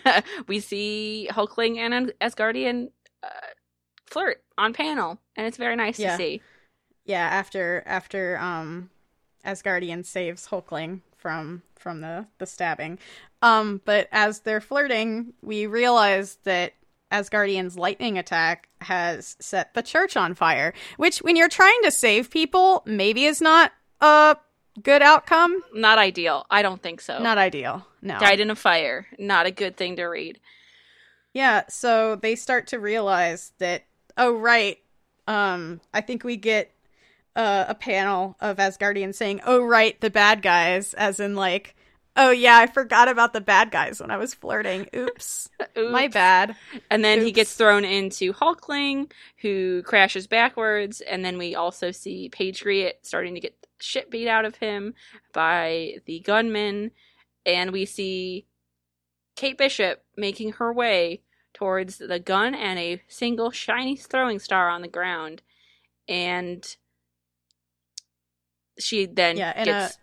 [0.46, 2.90] we see hulkling and asgardian
[3.22, 3.28] uh,
[4.06, 6.12] flirt on panel and it's very nice Yeah.
[6.12, 6.40] to see.
[7.04, 8.90] Yeah, after after um
[9.44, 12.98] Asgardian saves Hulkling from from the the stabbing.
[13.42, 16.74] Um but as they're flirting, we realize that
[17.10, 22.30] Asgardian's lightning attack has set the church on fire, which when you're trying to save
[22.30, 24.36] people, maybe is not a
[24.82, 25.62] good outcome.
[25.74, 27.86] not ideal i don't think so Not ideal.
[28.02, 28.18] No.
[28.18, 30.40] died in a fire not a good thing to read
[31.34, 33.84] Yeah, so they start to realize that
[34.16, 34.78] oh right,
[35.28, 36.70] um I think we get
[37.36, 41.76] uh, a panel of Asgardians saying, "Oh right, the bad guys," as in like,
[42.16, 44.88] "Oh yeah, I forgot about the bad guys when I was flirting.
[44.94, 46.56] Oops, my bad."
[46.90, 51.00] And then he gets thrown into Hulkling, who crashes backwards.
[51.02, 54.94] And then we also see Patriot starting to get shit beat out of him
[55.32, 56.90] by the gunman.
[57.46, 58.46] And we see
[59.36, 61.22] Kate Bishop making her way
[61.54, 65.42] towards the gun and a single shiny throwing star on the ground.
[66.08, 66.64] And
[68.78, 69.98] she then Yeah, and gets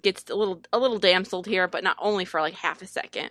[0.00, 3.30] gets a little a little damseled here, but not only for like half a second.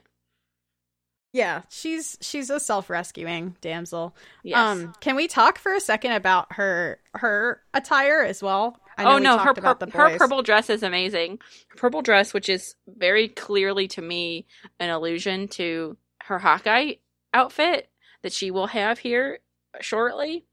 [1.33, 4.15] Yeah, she's she's a self-rescuing damsel.
[4.43, 4.57] Yes.
[4.57, 8.79] Um, can we talk for a second about her her attire as well?
[8.97, 11.39] Oh no, her about pur- the her purple dress is amazing.
[11.69, 14.45] Her purple dress, which is very clearly to me
[14.79, 16.93] an allusion to her Hawkeye
[17.33, 17.89] outfit
[18.21, 19.39] that she will have here
[19.81, 20.45] shortly,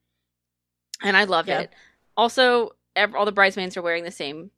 [1.02, 1.61] and I love Yeah.
[1.61, 1.72] it.
[2.16, 4.50] Also, ev- all the bridesmaids are wearing the same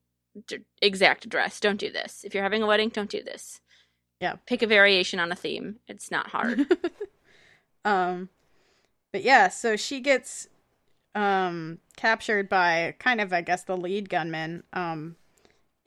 [0.47, 1.61] d- exact dress.
[1.61, 2.25] Don't do this.
[2.25, 3.61] If you're having a wedding, don't do this.
[4.21, 4.37] Yeah.
[4.47, 5.81] pick a variation on a theme.
[5.87, 6.67] It's not hard.
[7.85, 8.31] um,
[9.13, 10.49] but yeah, so she gets
[11.15, 14.65] um captured by kind of I guess the lead gunman.
[14.73, 15.17] Um,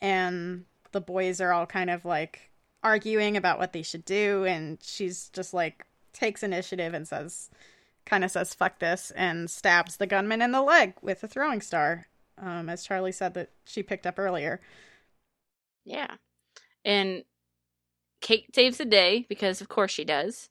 [0.02, 2.52] and the boys are all kind of like
[2.84, 7.50] arguing about what they should do, and she's just like takes initiative and says,
[8.06, 11.62] kind of says "fuck this" and stabs the gunman in the leg with a throwing
[11.62, 12.08] star.
[12.40, 14.62] Um, as Charlie said that she picked up earlier.
[15.86, 16.16] Yeah.
[16.86, 17.24] And
[18.22, 20.50] Kate saves the day because of course she does.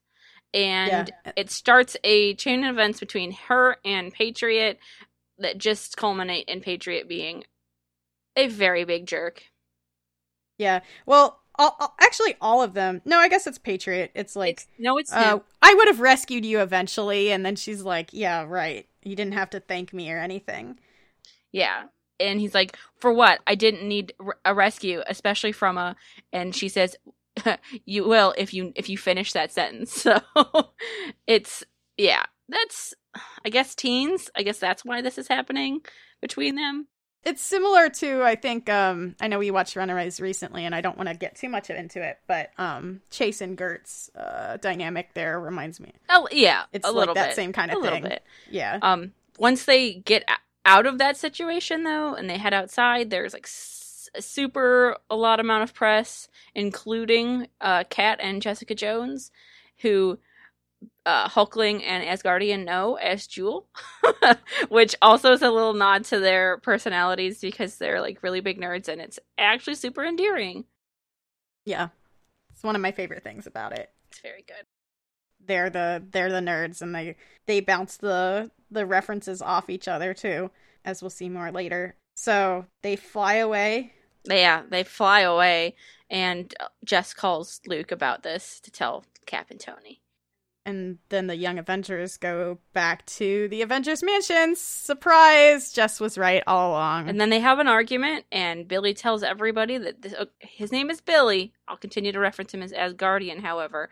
[0.54, 1.32] And Yeah.
[1.36, 4.78] it starts a chain of events between her and Patriot
[5.38, 7.44] that just culminate in Patriot being
[8.36, 9.42] a very big jerk.
[10.58, 10.80] Yeah.
[11.04, 13.02] Well, all, all- actually, all of them.
[13.04, 14.10] No, I guess it's Patriot.
[14.14, 15.38] It's like, It's- no, it's uh.
[15.62, 18.86] I would have rescued you eventually, and then she's like, "Yeah, right.
[19.02, 20.78] You didn't have to thank me or anything."
[21.52, 21.84] Yeah.
[22.20, 23.40] And he's like, "For what?
[23.46, 25.96] I didn't need a rescue, especially from a."
[26.32, 26.96] And she says,
[27.84, 30.70] "You will if you if you finish that sentence." So
[31.26, 31.64] it's
[31.96, 32.94] yeah, that's
[33.44, 34.30] I guess teens.
[34.36, 35.80] I guess that's why this is happening
[36.20, 36.88] between them.
[37.24, 40.96] It's similar to, I think, um, I know we watched Runaways recently, and I don't
[40.96, 45.40] want to get too much into it, but um, Chase and Gert's uh, dynamic there
[45.40, 45.92] reminds me.
[46.08, 47.34] Oh yeah, It's a like little that bit.
[47.34, 48.08] same kind of a little thing.
[48.10, 48.22] bit.
[48.48, 48.78] Yeah.
[48.80, 50.22] Um, once they get
[50.64, 53.48] out of that situation though, and they head outside, there's like
[54.16, 59.30] a super a lot amount of press, including uh, Kat and Jessica Jones,
[59.82, 60.18] who
[61.04, 63.68] uh, Hulkling and Asgardian know as Jewel,
[64.68, 68.88] which also is a little nod to their personalities because they're like really big nerds,
[68.88, 70.64] and it's actually super endearing.
[71.64, 71.88] yeah.
[72.52, 73.90] It's one of my favorite things about it.
[74.10, 74.64] It's very good.
[75.44, 80.14] they're the they're the nerds and they they bounce the the references off each other
[80.14, 80.50] too
[80.84, 83.92] as we'll see more later so they fly away
[84.28, 85.76] Yeah, they fly away,
[86.10, 86.52] and
[86.84, 90.00] Jess calls Luke about this to tell Cap and Tony.
[90.64, 96.42] and then the young avengers go back to the avengers mansion surprise jess was right
[96.46, 100.26] all along And then they have an argument, and Billy tells everybody that this, uh,
[100.40, 101.52] his name is Billy.
[101.68, 103.90] I'll continue to reference him as Asgardian, however.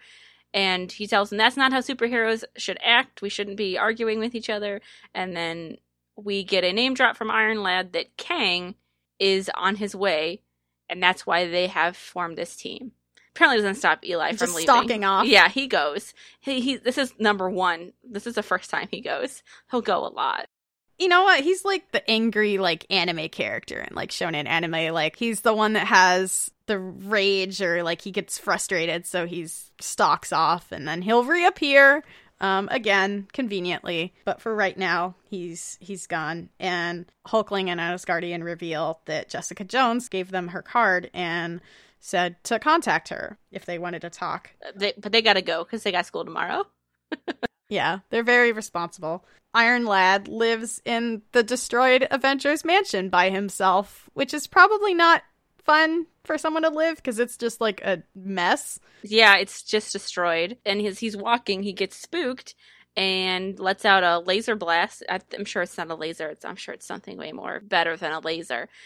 [0.52, 3.22] And he tells them that's not how superheroes should act.
[3.22, 4.80] We shouldn't be arguing with each other.
[5.14, 5.78] And then
[6.16, 8.76] we get a name drop from Iron Lad that Kang
[9.18, 10.42] is on his way,
[10.88, 12.92] and that's why they have formed this team.
[13.34, 14.62] Apparently, doesn't stop Eli Just from leaving.
[14.62, 15.26] stalking off.
[15.26, 16.14] Yeah, he goes.
[16.40, 17.92] He, he this is number one.
[18.08, 19.42] This is the first time he goes.
[19.70, 20.46] He'll go a lot.
[20.98, 25.16] you know what he's like the angry like anime character in like shonen anime like
[25.16, 30.32] he's the one that has the rage or like he gets frustrated so he's stalks
[30.32, 32.04] off and then he'll reappear
[32.40, 39.00] um again conveniently but for right now he's he's gone and hulkling and asgardian reveal
[39.04, 41.60] that jessica jones gave them her card and
[42.04, 45.82] said to contact her if they wanted to talk They, but they gotta go because
[45.82, 46.66] they got school tomorrow.
[47.70, 49.24] yeah, they're very responsible.
[49.54, 55.22] Iron Lad lives in the destroyed Avengers mansion by himself, which is probably not
[55.64, 58.78] fun for someone to live because it's just like a mess.
[59.02, 60.58] Yeah, it's just destroyed.
[60.64, 62.54] And as he's walking, he gets spooked
[62.96, 65.02] and lets out a laser blast.
[65.08, 66.28] I'm sure it's not a laser.
[66.28, 68.68] It's, I'm sure it's something way more better than a laser.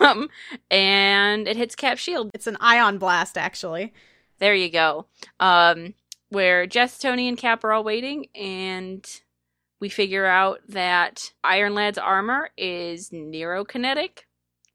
[0.00, 0.30] Um,
[0.70, 2.30] and it hits Cap Shield.
[2.34, 3.92] It's an ion blast, actually.
[4.38, 5.06] There you go.
[5.38, 5.94] Um,
[6.30, 9.06] where Jess, Tony, and Cap are all waiting, and
[9.80, 14.20] we figure out that Iron Lad's armor is neurokinetic.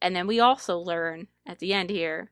[0.01, 2.31] And then we also learn at the end here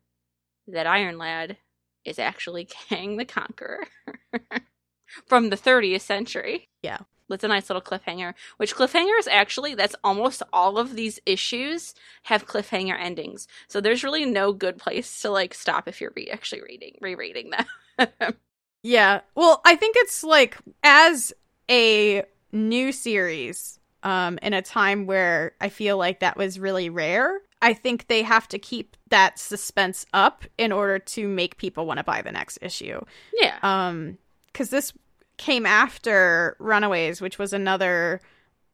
[0.67, 1.57] that Iron Lad
[2.05, 3.87] is actually Kang the Conqueror
[5.27, 6.69] from the 30th century.
[6.81, 6.99] Yeah.
[7.29, 8.33] That's a nice little cliffhanger.
[8.55, 13.47] Which cliffhangers actually, that's almost all of these issues have cliffhanger endings.
[13.67, 17.51] So there's really no good place to like stop if you're re- actually reading, rereading
[17.51, 18.35] them.
[18.83, 19.21] Yeah.
[19.35, 21.33] Well, I think it's like as
[21.69, 27.41] a new series, um, in a time where I feel like that was really rare.
[27.61, 31.97] I think they have to keep that suspense up in order to make people want
[31.97, 32.99] to buy the next issue.
[33.33, 33.57] yeah.
[33.63, 34.17] um
[34.53, 34.91] because this
[35.37, 38.19] came after runaways which was another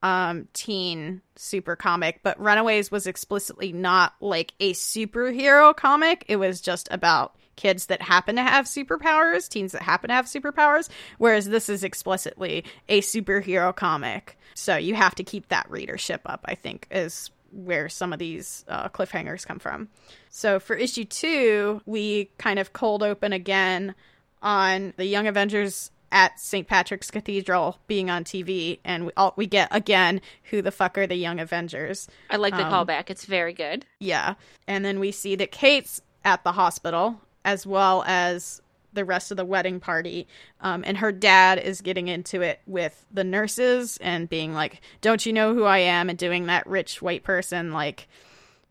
[0.01, 6.61] um teen super comic but runaways was explicitly not like a superhero comic it was
[6.61, 11.49] just about kids that happen to have superpowers teens that happen to have superpowers whereas
[11.49, 16.55] this is explicitly a superhero comic so you have to keep that readership up i
[16.55, 19.89] think is where some of these uh, cliffhangers come from.
[20.29, 23.95] So for issue two, we kind of cold open again
[24.41, 26.67] on the Young Avengers at St.
[26.67, 31.07] Patrick's Cathedral being on TV, and we, all, we get again who the fuck are
[31.07, 32.07] the Young Avengers?
[32.29, 33.09] I like the Um, callback.
[33.09, 33.85] It's very good.
[33.99, 34.35] Yeah.
[34.67, 38.61] And then we see that Kate's at the hospital as well as
[38.93, 40.27] the rest of the wedding party.
[40.61, 45.25] Um, and her dad is getting into it with the nurses and being like, Don't
[45.25, 46.09] you know who I am?
[46.09, 48.07] And doing that rich white person, like,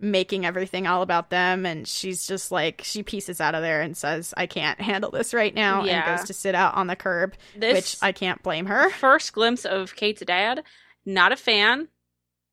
[0.05, 1.65] making everything all about them.
[1.65, 5.33] And she's just like, she pieces out of there and says, I can't handle this
[5.33, 5.85] right now.
[5.85, 6.09] Yeah.
[6.11, 8.91] And goes to sit out on the curb, This which I can't blame her.
[8.99, 10.65] first glimpse of Kate's dad,
[11.07, 11.87] not a fan,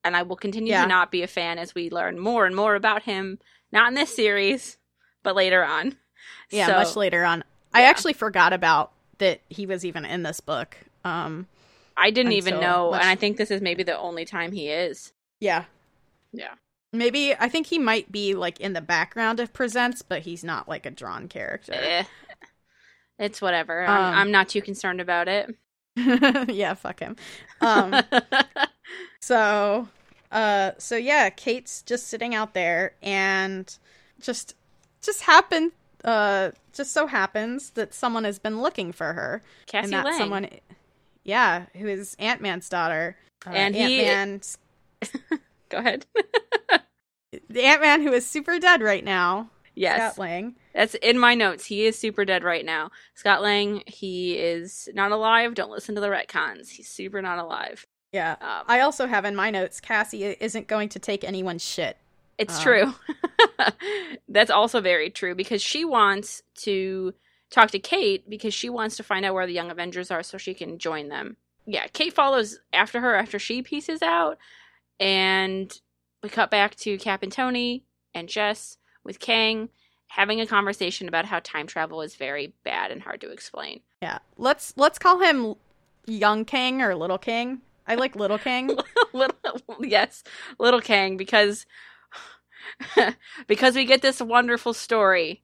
[0.04, 0.84] and I will continue Yeah.
[0.84, 3.40] to not be a fan as we learn more and more about him.
[3.72, 4.78] Not in this series,
[5.24, 5.96] but later on.
[6.52, 7.44] Yeah, So- much later on.
[7.74, 10.78] I actually forgot about that he was even in this book.
[11.04, 11.48] Um,
[11.96, 14.52] I didn't even until know, much- and I think this is maybe the only time
[14.52, 15.12] he is.
[15.40, 15.66] Yeah.
[16.32, 16.54] Yeah.
[16.92, 20.68] Maybe I think he might be like in the background of presents, but he's not
[20.68, 21.74] like a drawn character.
[21.76, 22.04] Eh.
[23.20, 23.86] It's whatever.
[23.86, 25.54] Um, I'm, I'm not too concerned about it.
[25.96, 27.16] yeah, fuck him.
[27.62, 27.94] Um
[29.22, 29.88] so
[30.32, 33.78] uh so yeah, Kate's just sitting out there and
[34.22, 34.56] just
[35.02, 35.72] just happened
[36.06, 39.44] uh just so happens that someone has been looking for her.
[39.68, 40.18] Cassie and that Lang.
[40.18, 40.50] someone
[41.24, 43.16] yeah, who is Ant-Man's daughter.
[43.46, 44.58] Uh, And he- Ant-Man's
[45.70, 46.06] Go ahead.
[47.50, 49.50] the Ant-Man who is super dead right now.
[49.76, 50.14] yes.
[50.14, 50.56] Scott Lang.
[50.74, 51.66] That's in my notes.
[51.66, 52.92] He is super dead right now.
[53.16, 55.54] Scott Lang, he is not alive.
[55.56, 56.70] Don't listen to the retcons.
[56.70, 57.86] He's super not alive.
[58.12, 58.36] Yeah.
[58.42, 61.98] Um, I also have in my notes Cassie isn't going to take anyone's shit.
[62.40, 62.96] It's Um, true.
[64.30, 67.14] That's also very true because she wants to
[67.52, 70.38] talk to Kate because she wants to find out where the Young Avengers are so
[70.38, 71.38] she can join them.
[71.66, 74.38] Yeah, Kate follows after her after she pieces out,
[75.00, 75.80] and
[76.24, 77.84] we cut back to Cap and Tony
[78.14, 79.70] and Jess with Kang
[80.08, 83.82] having a conversation about how time travel is very bad and hard to explain.
[84.02, 84.20] Yeah.
[84.38, 85.56] Let's let's call him
[86.08, 87.62] Young King or Little King.
[87.88, 88.76] I like Little King.
[89.14, 89.36] little
[89.82, 90.24] yes,
[90.60, 91.66] little Kang because
[93.48, 95.44] because we get this wonderful story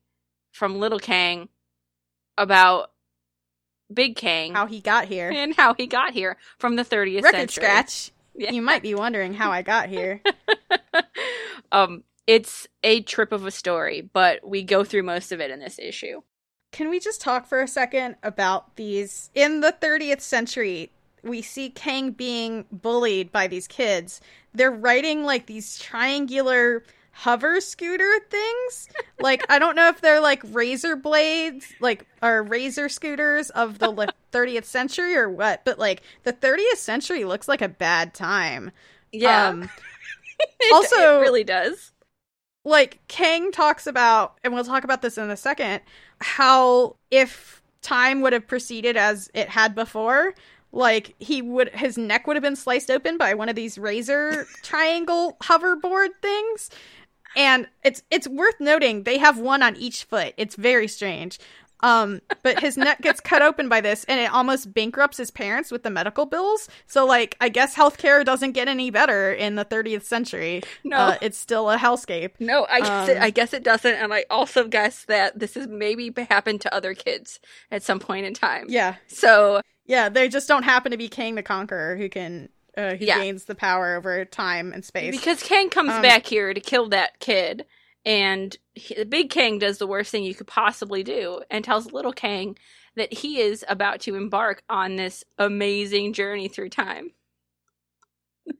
[0.52, 1.50] from little Kang
[2.38, 2.92] about
[3.94, 5.30] Big Kang how he got here.
[5.36, 7.64] and how he got here from the 30th Record century.
[7.64, 8.12] scratch.
[8.36, 8.52] Yeah.
[8.52, 10.22] You might be wondering how I got here.
[11.72, 15.60] um it's a trip of a story, but we go through most of it in
[15.60, 16.22] this issue.
[16.72, 20.92] Can we just talk for a second about these in the 30th century?
[21.24, 24.22] We see Kang being bullied by these kids.
[24.54, 26.84] They're writing like these triangular
[27.18, 28.90] hover scooter things.
[29.20, 34.12] Like I don't know if they're like razor blades, like or razor scooters of the
[34.34, 38.72] 30th century or what, but like the 30th century looks like a bad time.
[39.14, 39.48] Yeah.
[39.48, 39.70] Um,
[40.40, 41.94] It- also- it really does.
[42.66, 45.82] like Kang talks about, and we'll talk about this in a second,
[46.20, 50.34] how if time would have proceeded as it had before,
[50.74, 54.46] like he would his neck would have been sliced open by one of these razor
[54.64, 56.70] triangle hoverboard things.
[57.36, 60.34] And it's it's worth noting they have one on each foot.
[60.38, 61.40] It's very strange.
[61.82, 65.72] Um, but his neck gets cut open by this, and it almost bankrupts his parents
[65.72, 66.70] with the medical bills.
[66.88, 70.64] So, like, I guess healthcare doesn't get any better in the 30th century.
[70.84, 70.98] No.
[70.98, 72.32] Uh, it's still a hellscape.
[72.40, 75.54] No, I guess it, Um, I guess it doesn't, and I also guess that this
[75.56, 78.66] has maybe happened to other kids at some point in time.
[78.70, 80.10] Yeah, So yeah.
[80.10, 83.20] They just don't happen to be Kang the Conqueror, who can uh, who Yeah.
[83.20, 85.12] gains the power over time and space.
[85.12, 87.66] because Kang comes Um, back here to kill that kid,
[88.06, 91.92] and he, the big Kang does the worst thing you could possibly do, and tells
[91.92, 92.58] little Kang
[92.96, 97.12] that he is about to embark on this amazing journey through time.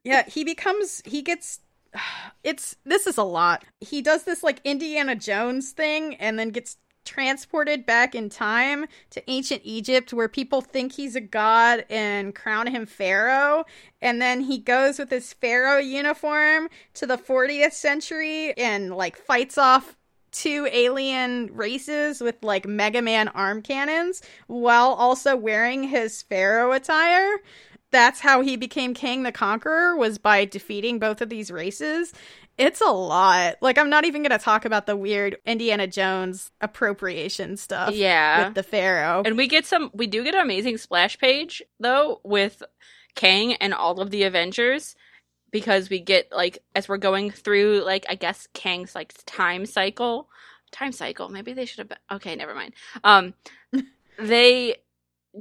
[0.04, 1.60] yeah, he becomes he gets.
[2.44, 3.66] It's this is a lot.
[3.80, 9.30] He does this like Indiana Jones thing, and then gets transported back in time to
[9.30, 13.66] ancient Egypt where people think he's a god and crown him pharaoh.
[14.02, 19.58] And then he goes with his pharaoh uniform to the 40th century and like fights
[19.58, 19.96] off
[20.32, 27.38] two alien races with like Mega Man arm cannons while also wearing his pharaoh attire
[27.96, 32.12] that's how he became Kang the Conqueror was by defeating both of these races.
[32.58, 33.56] It's a lot.
[33.62, 38.48] Like I'm not even going to talk about the weird Indiana Jones appropriation stuff Yeah,
[38.48, 39.24] with the Pharaoh.
[39.26, 39.92] and we get some.
[39.94, 42.62] We do get an amazing splash page though with
[43.16, 44.96] Kang and all of the Avengers.
[45.52, 50.28] Because we get like as we're going through like I guess Kang's like time cycle,
[50.74, 51.30] time cycle.
[51.30, 51.88] Maybe they should have.
[51.90, 52.74] Been, okay, never mind.
[53.06, 53.34] Um,
[54.20, 54.76] they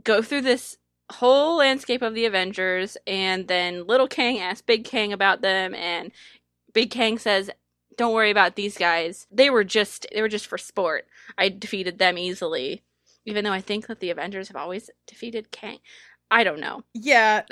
[0.04, 0.78] go through this
[1.12, 6.12] whole landscape of the Avengers, and then Little Kang asks Big Kang about them, and
[6.72, 7.50] Big Kang says,
[7.96, 9.26] "Don't worry about these guys.
[9.30, 11.06] They were just they were just for sport.
[11.38, 12.82] I defeated them easily."
[13.26, 15.78] Even though I think that the Avengers have always defeated Kang.
[16.30, 16.82] I don't know.
[16.94, 17.42] Yeah,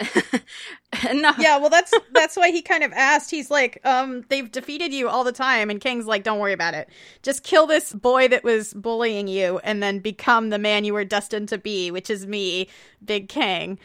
[1.12, 1.32] no.
[1.38, 1.58] yeah.
[1.58, 3.30] Well, that's that's why he kind of asked.
[3.30, 6.74] He's like, um, they've defeated you all the time, and King's like, don't worry about
[6.74, 6.88] it.
[7.22, 11.04] Just kill this boy that was bullying you, and then become the man you were
[11.04, 12.68] destined to be, which is me,
[13.04, 13.78] Big King.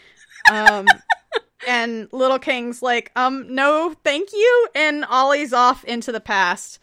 [0.51, 0.87] Um,
[1.67, 6.79] and Little King's like, um, no, thank you, and Ollie's off into the past.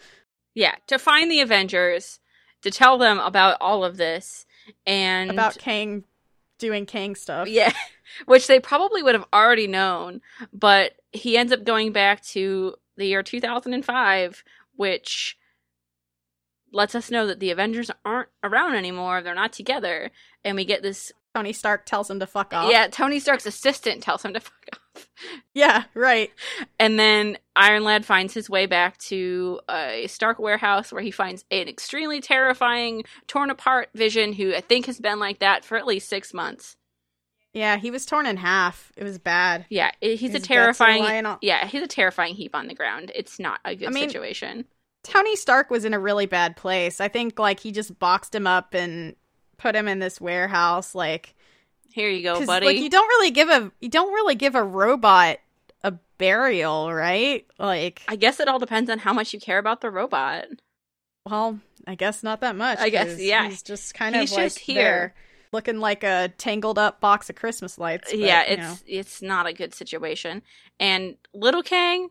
[0.55, 2.20] Yeah, to find the Avengers,
[2.62, 4.46] to tell them about all of this,
[4.86, 6.05] and about Kang
[6.64, 7.48] doing Kang stuff.
[7.48, 7.72] Yeah,
[8.26, 10.20] which they probably would have already known,
[10.52, 14.44] but he ends up going back to the year 2005,
[14.76, 15.36] which
[16.72, 19.22] lets us know that the Avengers aren't around anymore.
[19.22, 20.10] They're not together,
[20.44, 21.12] and we get this.
[21.34, 22.70] Tony Stark tells him to fuck off.
[22.70, 24.80] Yeah, Tony Stark's assistant tells him to fuck off.
[25.55, 26.30] Yeah, right.
[26.80, 31.45] And then Iron Lad finds his way back to a Stark warehouse where he finds
[31.51, 35.86] an extremely terrifying, torn apart Vision who I think has been like that for at
[35.86, 36.76] least six months.
[37.53, 38.90] Yeah, he was torn in half.
[38.97, 39.66] It was bad.
[39.70, 41.24] Yeah, it- he's His a terrifying.
[41.40, 43.12] Yeah, he's a terrifying heap on the ground.
[43.14, 44.64] It's not a good I mean- situation.
[45.05, 47.01] Tony Stark was in a really bad place.
[47.01, 49.14] I think like he just boxed him up and
[49.57, 51.34] put him in this warehouse like
[51.93, 52.66] Here you go, buddy.
[52.66, 55.39] like you don't really give a you don't really give a robot
[55.82, 57.47] a burial, right?
[57.59, 60.47] Like I guess it all depends on how much you care about the robot.
[61.24, 62.78] well, I guess not that much.
[62.78, 63.49] I guess yeah.
[63.49, 65.14] He's just kind He's of like just here.
[65.53, 68.11] looking like a tangled up box of Christmas lights.
[68.11, 68.76] but, yeah, you it's know.
[68.87, 70.43] it's not a good situation.
[70.80, 72.09] And little Kang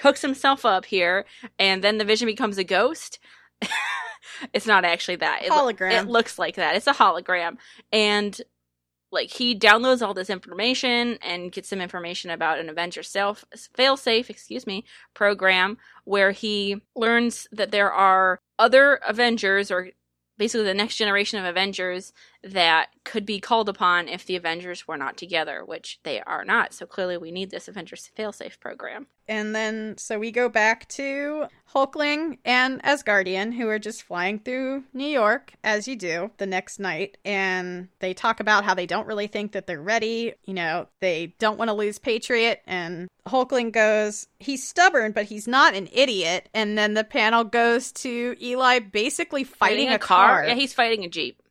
[0.00, 1.24] hooks himself up here,
[1.58, 3.18] and then the Vision becomes a ghost.
[4.52, 5.42] it's not actually that.
[5.44, 6.02] It, lo- Hologram.
[6.02, 6.76] It looks like that.
[6.76, 7.56] It's a hologram,
[7.92, 8.40] and
[9.12, 13.44] like he downloads all this information and gets some information about an Avenger self
[13.78, 14.84] failsafe, excuse me,
[15.14, 19.90] program where he learns that there are other Avengers or
[20.38, 22.12] basically the next generation of Avengers
[22.44, 26.72] that could be called upon if the Avengers were not together, which they are not.
[26.72, 29.06] So clearly we need this Avengers failsafe program.
[29.28, 34.84] And then, so we go back to Hulkling and Asgardian, who are just flying through
[34.92, 37.16] New York, as you do, the next night.
[37.24, 40.34] And they talk about how they don't really think that they're ready.
[40.44, 42.62] You know, they don't want to lose Patriot.
[42.66, 46.48] And Hulkling goes, he's stubborn, but he's not an idiot.
[46.52, 50.44] And then the panel goes to Eli basically fighting, a, car.
[50.44, 51.41] Yeah, he's fighting a Jeep.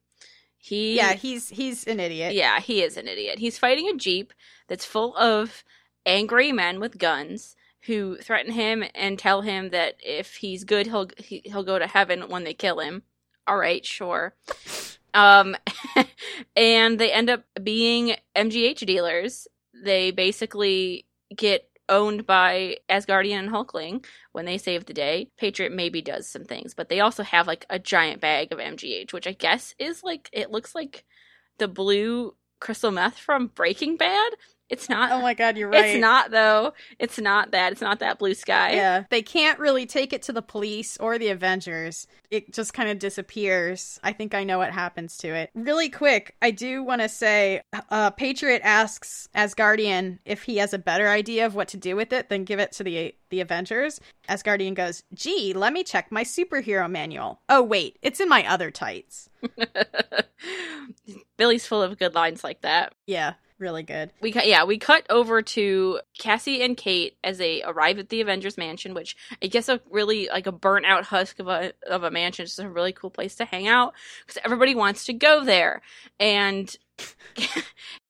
[0.64, 2.36] He yeah, he's he's an idiot.
[2.36, 3.40] Yeah, he is an idiot.
[3.40, 4.32] He's fighting a Jeep
[4.68, 5.64] that's full of
[6.06, 7.56] angry men with guns
[7.86, 11.88] who threaten him and tell him that if he's good, he'll he, he'll go to
[11.88, 13.02] heaven when they kill him.
[13.48, 14.36] All right, sure.
[15.16, 15.58] Um,
[16.56, 19.48] and they end up being MGH dealers.
[19.74, 25.30] They basically get owned by Asgardian and Hulkling when they save the day.
[25.38, 29.14] Patriot maybe does some things, but they also have like a giant bag of MGH,
[29.14, 31.06] which I guess is like it looks like
[31.60, 34.34] the blue crystal meth from Breaking Bad.
[34.72, 35.12] It's not.
[35.12, 35.84] Oh my god, you're right.
[35.84, 36.74] It's not though.
[36.98, 37.74] It's not that.
[37.74, 38.72] It's not that blue sky.
[38.72, 42.08] Yeah, they can't really take it to the police or the Avengers.
[42.30, 44.00] It just kind of disappears.
[44.02, 45.50] I think I know what happens to it.
[45.54, 50.80] Really quick, I do want to say uh, Patriot asks Asgardian if he has a
[50.80, 54.00] better idea of what to do with it than give it to the the Avengers.
[54.30, 57.42] Asgardian goes, "Gee, let me check my superhero manual.
[57.50, 59.30] Oh wait, it's in my other tights."
[61.38, 62.94] Billy's full of good lines like that.
[63.06, 64.12] Yeah, really good.
[64.20, 68.20] We cut, yeah, we cut over to Cassie and Kate as they arrive at the
[68.20, 72.04] Avengers mansion, which I guess a really like a burnt out husk of a of
[72.04, 72.44] a mansion.
[72.44, 73.94] It's a really cool place to hang out
[74.26, 75.82] because everybody wants to go there.
[76.20, 76.76] And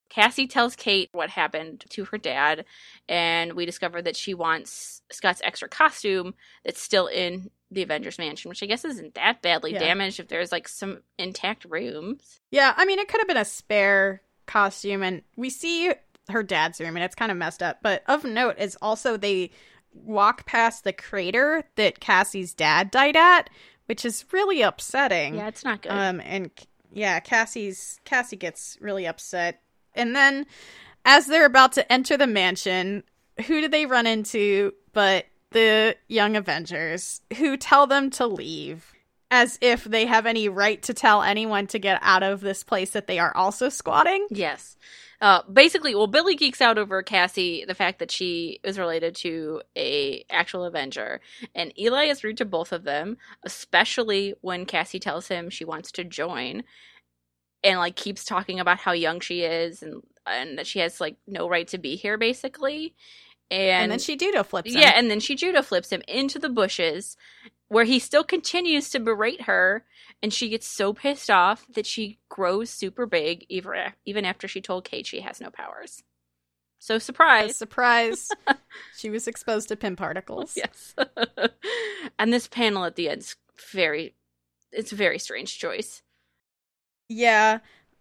[0.09, 2.65] Cassie tells Kate what happened to her dad,
[3.07, 6.33] and we discover that she wants Scott's extra costume
[6.65, 9.79] that's still in the Avengers mansion, which I guess isn't that badly Yeah.
[9.79, 12.41] damaged if there's like some intact rooms.
[12.51, 14.21] Yeah, I mean, it could have been a spare
[14.51, 15.93] costume, and we see
[16.29, 17.79] her dad's room, and it's kind of messed up.
[17.81, 19.51] But of note is also they
[19.93, 23.49] walk past the crater that Cassie's dad died at,
[23.85, 25.35] which is really upsetting.
[25.35, 25.91] Yeah, it's not good.
[25.91, 26.51] Um, and
[26.91, 29.61] yeah, Cassie's Cassie gets really upset,
[29.95, 30.45] and then
[31.05, 33.03] as they're about to enter the mansion,
[33.47, 38.93] who do they run into but the young Avengers, who tell them to leave,
[39.31, 42.91] as if they have any right to tell anyone to get out of this place
[42.91, 44.27] that they are also squatting.
[44.29, 44.77] Yes.
[45.21, 49.61] Uh, basically, well, Billy geeks out over Cassie, the fact that she is related to
[49.77, 51.21] a actual Avenger,
[51.55, 55.91] and Eli is rude to both of them, especially when Cassie tells him she wants
[55.93, 56.63] to join,
[57.63, 61.17] and like keeps talking about how young she is and and that she has like
[61.27, 62.95] no right to be here, basically.
[63.51, 64.81] and, And, then she judo flips him.
[64.81, 67.15] yeah, and then she judo flips him into the bushes,
[67.71, 69.85] where he still continues to berate her,
[70.21, 74.83] and she gets so pissed off that she grows super big, even after she told
[74.83, 76.03] Kate she has no powers.
[76.79, 78.27] So surprise, surprise.
[78.97, 80.57] she was exposed to Pym particles.
[80.57, 80.93] yes.
[82.19, 83.37] and this panel at the end's
[83.71, 84.15] very,
[84.73, 86.01] it's a very strange choice.
[87.07, 87.59] Yeah.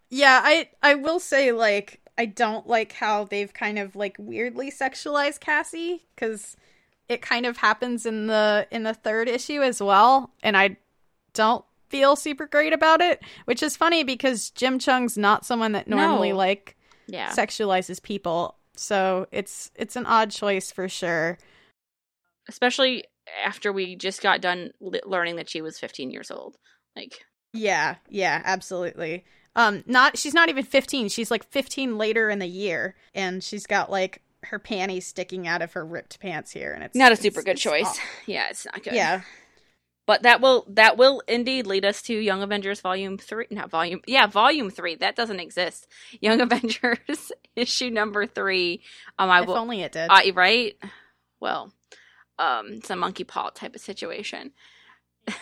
[0.09, 4.69] Yeah, I I will say like I don't like how they've kind of like weirdly
[4.69, 6.57] sexualized Cassie cuz
[7.11, 10.77] it kind of happens in the in the third issue as well and I
[11.33, 15.87] don't feel super great about it, which is funny because Jim Cheung's not someone that
[15.87, 16.37] normally No.
[16.37, 18.55] like Yeah, sexualizes people.
[18.77, 21.37] So it's it's an odd choice for sure.
[22.49, 23.03] especially
[23.45, 24.71] after we just got done
[25.05, 26.57] learning that she was 15 years old.
[26.95, 27.19] Like,
[27.53, 29.25] Yeah, yeah, absolutely.
[29.55, 31.09] Um not she's not even 15.
[31.09, 35.61] She's like 15 later in the year and she's got like her panties sticking out
[35.61, 37.85] of her ripped pants here and it's not a it's- super good it's choice.
[37.87, 38.93] aw- Yeah, it's not good.
[38.93, 39.21] Yeah.
[40.07, 43.45] But that will that will indeed lead us to Young Avengers Volume Three.
[43.51, 44.95] Not Volume, yeah, Volume Three.
[44.95, 45.87] That doesn't exist.
[46.21, 48.81] Young Avengers issue number three.
[49.19, 49.55] Um, I if will.
[49.57, 50.07] only it did.
[50.09, 50.75] I right.
[51.39, 51.71] Well,
[52.39, 54.51] um, it's a monkey paw type of situation.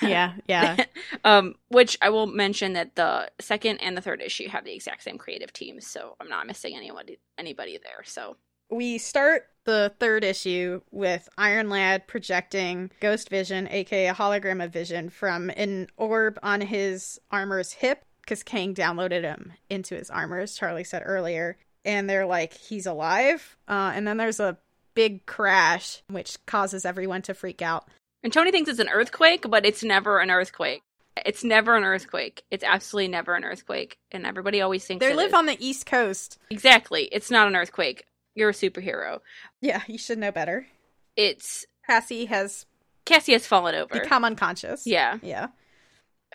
[0.02, 0.76] yeah, yeah.
[1.24, 5.04] um, which I will mention that the second and the third issue have the exact
[5.04, 8.04] same creative teams, so I'm not missing anybody anybody there.
[8.04, 8.36] So
[8.70, 14.72] we start the third issue with Iron Lad projecting Ghost Vision, aka a hologram of
[14.72, 20.40] Vision, from an orb on his armor's hip because Kang downloaded him into his armor,
[20.40, 21.58] as Charlie said earlier.
[21.84, 23.58] And they're like, he's alive.
[23.68, 24.58] Uh, and then there's a
[24.94, 27.88] big crash, which causes everyone to freak out.
[28.24, 30.82] And Tony thinks it's an earthquake, but it's never an earthquake.
[31.26, 32.44] It's never an earthquake.
[32.52, 33.98] It's absolutely never an earthquake.
[34.12, 35.34] And everybody always thinks They live is.
[35.34, 36.38] on the East Coast.
[36.50, 37.04] Exactly.
[37.12, 38.06] It's not an earthquake.
[38.36, 39.20] You're a superhero.
[39.62, 40.68] Yeah, you should know better.
[41.16, 42.66] It's Cassie has
[43.06, 44.00] Cassie has fallen over.
[44.00, 44.86] become unconscious.
[44.86, 45.18] yeah.
[45.22, 45.48] Yeah.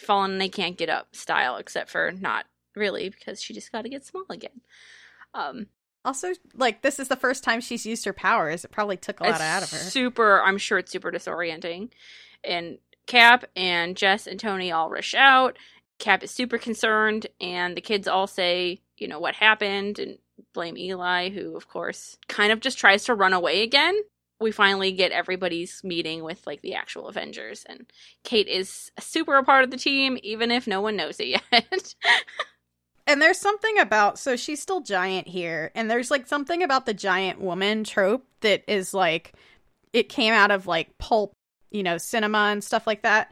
[0.01, 3.89] Fallen and they can't get up style, except for not really, because she just gotta
[3.89, 4.61] get small again.
[5.33, 5.67] Um
[6.05, 8.65] Also, like, this is the first time she's used her powers.
[8.65, 9.79] It probably took a lot out of her.
[9.79, 11.91] Super I'm sure it's super disorienting.
[12.43, 15.57] And Cap and Jess and Tony all rush out.
[15.99, 20.19] Cap is super concerned, and the kids all say, you know, what happened and
[20.53, 23.97] blame Eli, who of course kind of just tries to run away again.
[24.41, 27.87] We finally get everybody's meeting with like the actual Avengers, and
[28.25, 31.95] Kate is super a part of the team, even if no one knows it yet.
[33.07, 36.95] And there's something about so she's still giant here, and there's like something about the
[36.95, 39.35] giant woman trope that is like
[39.93, 41.33] it came out of like pulp,
[41.71, 43.31] you know, cinema and stuff like that.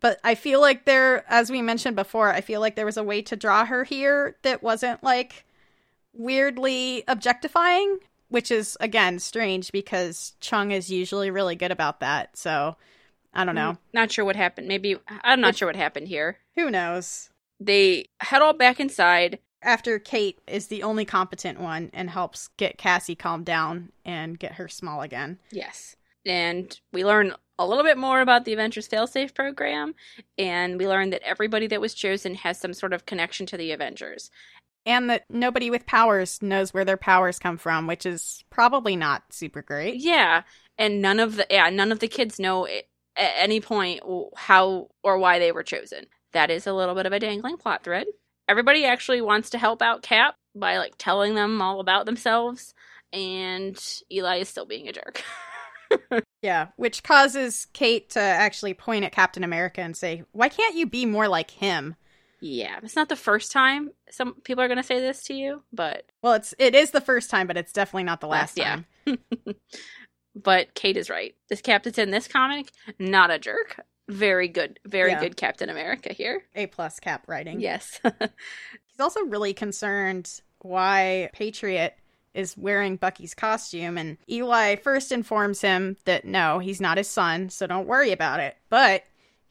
[0.00, 3.02] But I feel like there, as we mentioned before, I feel like there was a
[3.02, 5.46] way to draw her here that wasn't like
[6.16, 7.98] weirdly objectifying,
[8.28, 12.36] which is again strange because Cheung is usually really good about that.
[12.36, 12.76] So
[13.34, 13.76] I don't hmm, know.
[13.92, 14.68] not sure what happened.
[14.68, 16.38] Maybe I'm not It- sure what happened here.
[16.56, 17.30] Who knows?
[17.60, 19.38] They head all back inside.
[19.62, 24.52] after Kate is the only competent one and helps get Cassie calmed down and get
[24.52, 25.38] her small again.
[25.50, 25.96] Yes.
[26.24, 29.94] And we learn a little bit more about the Avengers Failsafe program,
[30.36, 33.72] and we learn that everybody that was chosen has some sort of connection to the
[33.72, 34.30] Avengers.
[34.86, 39.24] And that nobody with powers knows where their powers come from, which is probably not
[39.30, 39.96] super great.
[39.96, 40.42] Yeah,
[40.78, 42.84] and none of the yeah none of the kids know at
[43.16, 44.00] any point
[44.36, 46.06] how or why they were chosen.
[46.32, 48.06] That is a little bit of a dangling plot thread.
[48.48, 52.72] Everybody actually wants to help out Cap by like telling them all about themselves,
[53.12, 53.76] and
[54.10, 55.22] Eli is still being a jerk.
[56.42, 60.86] Yeah, which causes Kate to actually point at Captain America and say, "Why can't you
[60.86, 61.96] be more like him?"
[62.46, 65.62] Yeah, it's not the first time some people are going to say this to you,
[65.72, 68.80] but Well, it's it is the first time, but it's definitely not the last Yeah.
[69.06, 69.18] time.
[70.34, 71.34] but Kate is right.
[71.48, 73.80] This captain's in this comic, not a jerk.
[74.08, 75.20] Very good, very Yeah.
[75.20, 76.44] good Captain America here.
[76.54, 77.60] A plus Cap writing.
[77.60, 78.00] Yes.
[78.20, 81.96] He's also really concerned why Patriot
[82.34, 87.48] is wearing Bucky's costume, and Eli first informs him that no, he's not his son,
[87.48, 88.56] so don't worry about it.
[88.68, 89.04] But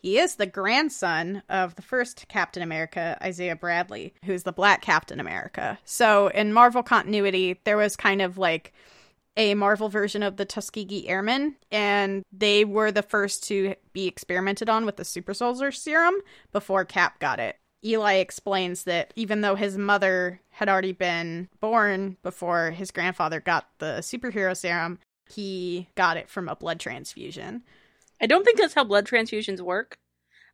[0.06, 5.20] he is the grandson of the first Captain America, Isaiah Bradley, who's the black Captain
[5.20, 5.80] America.
[5.84, 8.72] So in Marvel continuity, there was kind of like
[9.36, 14.70] a Marvel version of the Tuskegee Airmen, and they were the first to be experimented
[14.70, 16.14] on with the super soldier serum
[16.51, 17.58] before Cap got it.
[17.84, 23.70] Eli explains that even though his mother had already been born before his grandfather got
[23.80, 27.64] the superhero serum, he got it from a blood transfusion.
[28.22, 29.97] I don't think that's how blood transfusions work.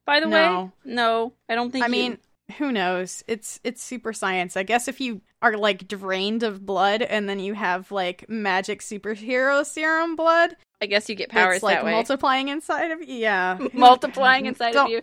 [0.06, 0.64] By the No.
[0.86, 1.84] way, no, I don't think.
[1.84, 2.18] I you- mean,
[2.58, 3.24] who knows?
[3.28, 4.58] It's it's super science.
[4.58, 8.82] I guess if you are like drained of blood and then you have like magic
[8.82, 13.16] superhero serum blood, I guess you get powers it's like multiplying inside of you.
[13.16, 13.58] Yeah.
[13.74, 15.02] Multiplying inside of you.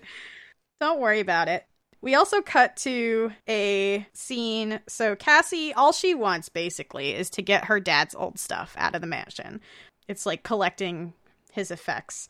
[0.81, 1.65] Don't worry about it.
[2.01, 4.81] We also cut to a scene.
[4.89, 9.01] So Cassie, all she wants basically is to get her dad's old stuff out of
[9.01, 9.61] the mansion.
[10.07, 11.15] It's like collecting
[11.53, 12.29] his effects.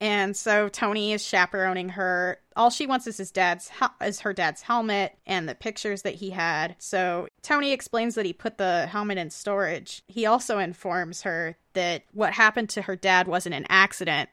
[0.00, 2.38] And so Tony is chaperoning her.
[2.54, 3.70] All she wants is his dad's
[4.00, 6.76] is her dad's helmet and the pictures that he had.
[6.78, 10.02] So Tony explains that he put the helmet in storage.
[10.06, 14.28] He also informs her that what happened to her dad wasn't an accident.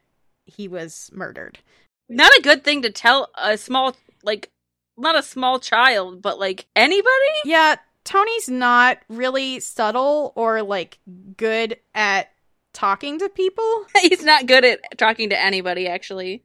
[0.46, 1.60] He was murdered.
[2.08, 4.52] Not a good thing to tell a small, like,
[4.98, 7.10] not a small child, but like anybody?
[7.44, 11.00] Yeah, Tony's not really subtle or like
[11.38, 12.30] good at
[12.76, 13.86] talking to people.
[14.02, 16.44] He's not good at talking to anybody, actually.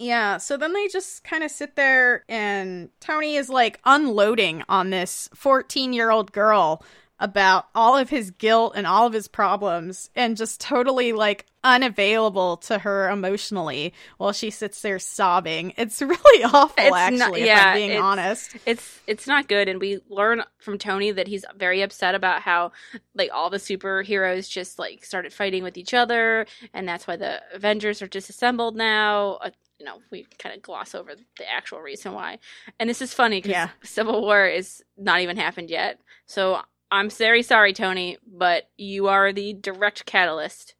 [0.00, 4.88] Yeah, so then they just kind of sit there and Tony is like unloading on
[4.88, 6.82] this 14 year old girl
[7.20, 12.56] about all of his guilt and all of his problems and just totally like unavailable
[12.56, 15.72] to her emotionally while she sits there sobbing.
[15.76, 18.56] It's really awful, It's actually, not- if yeah, I'm being it's- honest.
[18.66, 22.72] It's it's not good, and we learn from Tony that he's very upset about how
[23.14, 27.40] like all the superheroes just like started fighting with each other, and that's why the
[27.54, 29.32] Avengers are disassembled now.
[29.42, 32.38] Uh, you know, we kind of gloss over the actual reason why,
[32.78, 33.68] and this is funny because Yeah.
[33.82, 35.98] Civil War is not even happened yet.
[36.26, 36.60] So
[36.90, 40.74] I'm very sorry, Tony, but you are the direct catalyst.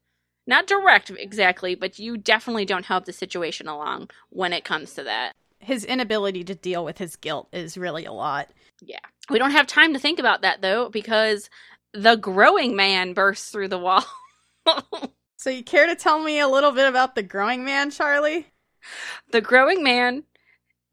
[0.47, 5.03] Not direct exactly, but you definitely don't help the situation along when it comes to
[5.03, 5.33] that.
[5.59, 8.49] His inability to deal with his guilt is really a lot.
[8.81, 8.99] Yeah.
[9.29, 11.49] We don't have time to think about that though, because
[11.93, 14.03] the growing man bursts through the wall.
[15.41, 18.45] So you care to tell me a little bit about the growing man, Charlie?
[19.31, 20.23] the growing man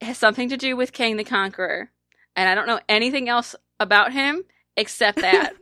[0.00, 1.90] has something to do with Kang the Conqueror.
[2.34, 4.44] And I don't know anything else about him
[4.78, 5.54] except that.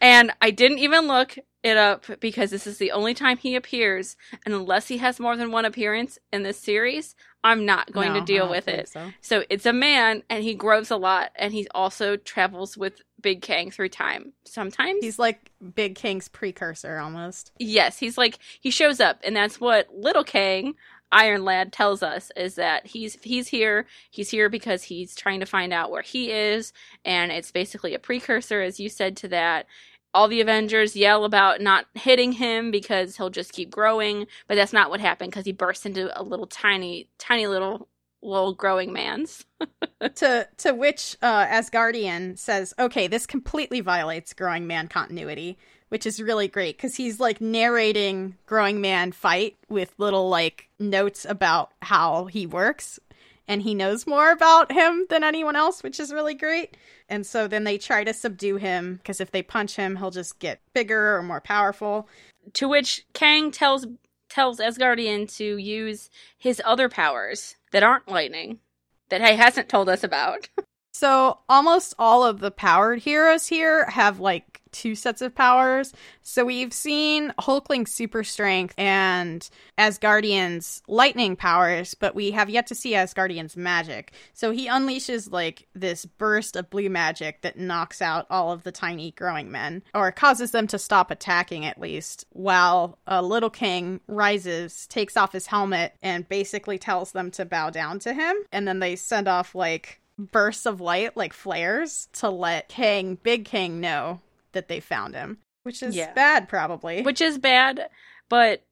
[0.00, 4.16] and I didn't even look it up because this is the only time he appears.
[4.44, 7.14] And unless he has more than one appearance in this series,
[7.44, 8.88] I'm not going No, to deal with it.
[8.88, 9.10] So.
[9.20, 13.42] So it's a man, and he grows a lot, and he also travels with Big
[13.42, 14.32] Kang through time.
[14.44, 17.52] Sometimes He's like Big Kang's precursor almost.
[17.58, 20.74] yes, he's like he shows up, and that's what Little Kang,
[21.12, 23.86] Iron Lad, tells us is that he's he's here.
[24.10, 26.72] He's here because he's trying to find out where he is,
[27.04, 29.66] and it's basically a precursor, as you said, to that.
[30.12, 34.72] All the Avengers yell about not hitting him because he'll just keep growing, but that's
[34.72, 37.88] not what happened because he bursts into a little tiny, tiny little,
[38.20, 39.46] little growing man's.
[40.16, 45.58] to to which uh, Asgardian says, "Okay, this completely violates Growing Man continuity,"
[45.90, 51.26] which is really great because he's like narrating Growing Man fight with little like notes
[51.28, 52.98] about how he works,
[53.46, 56.76] and he knows more about him than anyone else, which is really great.
[57.08, 60.38] And so then they try to subdue him because if they punch him, he'll just
[60.38, 62.08] get bigger or more powerful.
[62.54, 63.86] To which Kang tells
[64.28, 68.60] tells Asgardian to use his other powers that aren't lightning,
[69.08, 70.48] that he hasn't told us about.
[70.92, 75.92] So almost all of the powered heroes here have like two sets of powers.
[76.22, 79.48] So we've seen Hulkling's super strength and
[79.78, 84.12] Asgardian's lightning powers, but we have yet to see Asgardian's magic.
[84.34, 88.72] So he unleashes like this burst of blue magic that knocks out all of the
[88.72, 94.00] tiny growing men, or causes them to stop attacking at least, while a little king
[94.06, 98.36] rises, takes off his helmet, and basically tells them to bow down to him.
[98.52, 103.44] And then they send off like bursts of light like flares to let King, Big
[103.44, 104.20] King, know
[104.52, 106.12] that they found him, which is Yeah.
[106.12, 107.02] bad, probably.
[107.02, 107.88] Which is bad,
[108.28, 108.64] but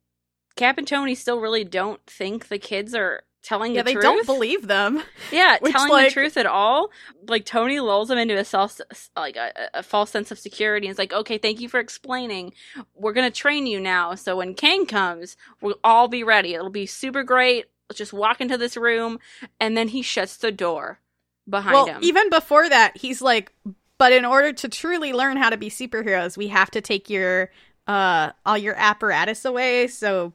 [0.57, 4.27] Cap and Tony still really don't think the kids are telling yeah, the they don't
[4.27, 5.03] believe them.
[5.31, 6.91] Yeah, Which, telling like- the truth at all.
[7.29, 8.81] Like Tony lulls them into a self,
[9.17, 10.87] like a, a false sense of security.
[10.87, 12.53] And it's like, okay, thank you for explaining.
[12.95, 16.55] We're gonna train you now, so when Kang comes, we'll all be ready.
[16.55, 17.67] It'll be super great.
[17.89, 19.19] Let's just walk into this room,
[19.61, 21.01] and then he shuts the door
[21.49, 22.01] behind well, him.
[22.03, 23.53] even before that, he's like,
[23.99, 27.51] but in order to truly learn how to be superheroes, we have to take your
[27.87, 29.89] uh all your apparatus away.
[29.89, 30.33] So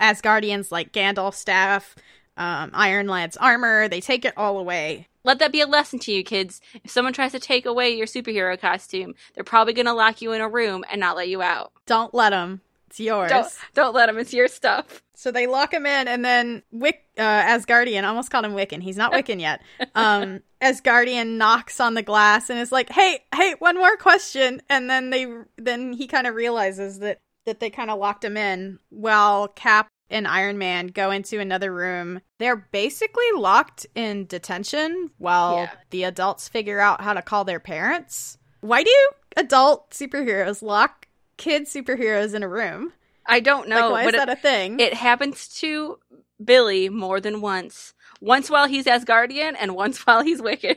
[0.00, 1.94] Asgardians like Gandalf's staff,
[2.36, 5.08] um, Iron Lad's armor, they take it all away.
[5.22, 6.62] Let that be a lesson to you, kids.
[6.82, 10.40] If someone tries to take away your superhero costume, they're probably gonna lock you in
[10.40, 11.72] a room and not let you out.
[11.86, 12.62] Don't let them.
[12.90, 13.30] It's yours.
[13.30, 14.18] Don't don't let them.
[14.18, 15.02] It's your stuff.
[15.14, 18.82] So they lock him in, and then Wick, uh, Asgardian, almost called him Wiccan.
[18.82, 19.60] He's not Wiccan yet.
[19.94, 24.88] Um, Asgardian knocks on the glass and is like, "Hey, hey, one more question." And
[24.90, 25.26] then they,
[25.56, 29.88] then he kind of realizes that that they kind of locked him in while Cap
[30.10, 32.20] and Iron Man go into another room.
[32.38, 35.70] They're basically locked in detention while Yeah.
[35.90, 38.36] the adults figure out how to call their parents.
[38.60, 41.06] Why do adult superheroes lock
[41.40, 42.92] kid superheroes in a room?
[43.26, 44.78] I don't know, like, why is it, that a thing?
[44.80, 45.98] it happens to
[46.42, 47.94] Billy more than once.
[48.20, 50.76] Once while he's Asgardian, and once while he's Wiccan.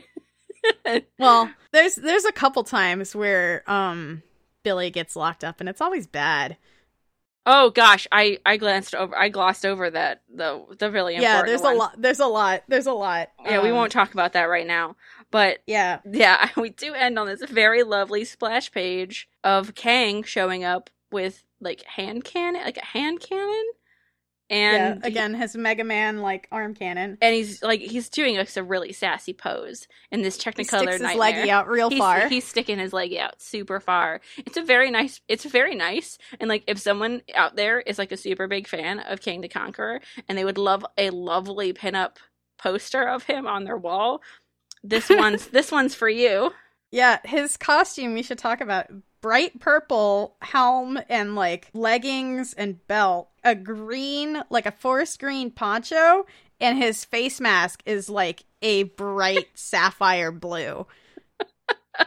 [1.18, 4.22] well, there's there's a couple times where um
[4.62, 6.56] Billy gets locked up, and it's always bad.
[7.46, 11.22] Oh gosh, I I glanced over, I glossed over that the the really important.
[11.22, 12.00] yeah, there's a lot.
[12.00, 12.62] There's a lot.
[12.68, 13.28] There's a lot.
[13.44, 14.96] Yeah, we Um, won't talk about that right now.
[15.34, 20.62] But Yeah, yeah, we do end on this very lovely splash page of Kang showing
[20.62, 23.64] up with like hand cannon, like a hand cannon,
[24.48, 25.08] and yeah.
[25.08, 27.18] Again, his Mega Man like arm cannon.
[27.20, 31.10] and he's like he's doing like a really sassy pose in this He Technicolor sticks
[31.10, 32.28] his leggy out real he's, far.
[32.28, 34.20] He's sticking his leg out super far.
[34.36, 35.20] It's a very nice.
[35.26, 36.16] It's very nice.
[36.38, 39.48] And like, if someone out there is like a super big fan of Kang the
[39.48, 42.18] Conqueror, and they would love a lovely pinup
[42.56, 44.22] poster of him on their wall,
[44.84, 46.52] this one's this one's for you.
[46.90, 48.86] Yeah, his costume we should talk about.
[49.20, 53.30] Bright purple helm and like leggings and belt.
[53.42, 56.26] A green, like a forest green poncho,
[56.60, 60.86] and his face mask is like a bright sapphire blue.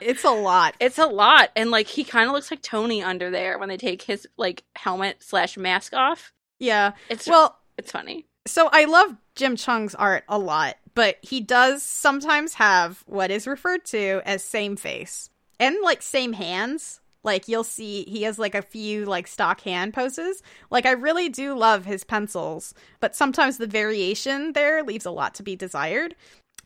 [0.02, 0.76] It's a lot.
[0.80, 3.78] It's a lot, and like he kind of looks like Tony under there when they
[3.78, 6.34] take his like helmet slash mask off.
[6.60, 6.92] Yeah.
[7.10, 8.26] It's Well, it's funny.
[8.48, 13.46] So I love Jim Cheung's art a lot, but he does sometimes have what is
[13.46, 15.30] referred to as same face
[15.60, 17.02] and like same hands.
[17.24, 20.42] Like you'll see he has like a few like stock hand poses.
[20.72, 25.36] Like I really do love his pencils, but sometimes the variation there leaves a lot
[25.36, 26.16] to be desired.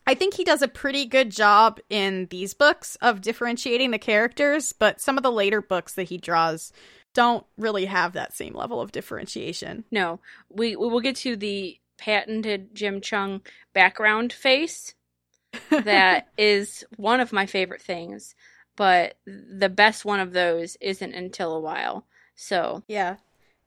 [0.06, 4.72] I think he does a pretty good job in these books of differentiating the characters,
[4.72, 6.72] but some of the later books that he draws
[7.14, 9.84] don't really have that same level of differentiation.
[9.90, 13.40] No, we we will get to the patented Jim Cheung
[13.72, 14.94] background face.
[15.70, 18.34] that is one of my favorite things,
[18.76, 22.06] but the best one of those isn't until a while.
[22.34, 23.16] So Yeah.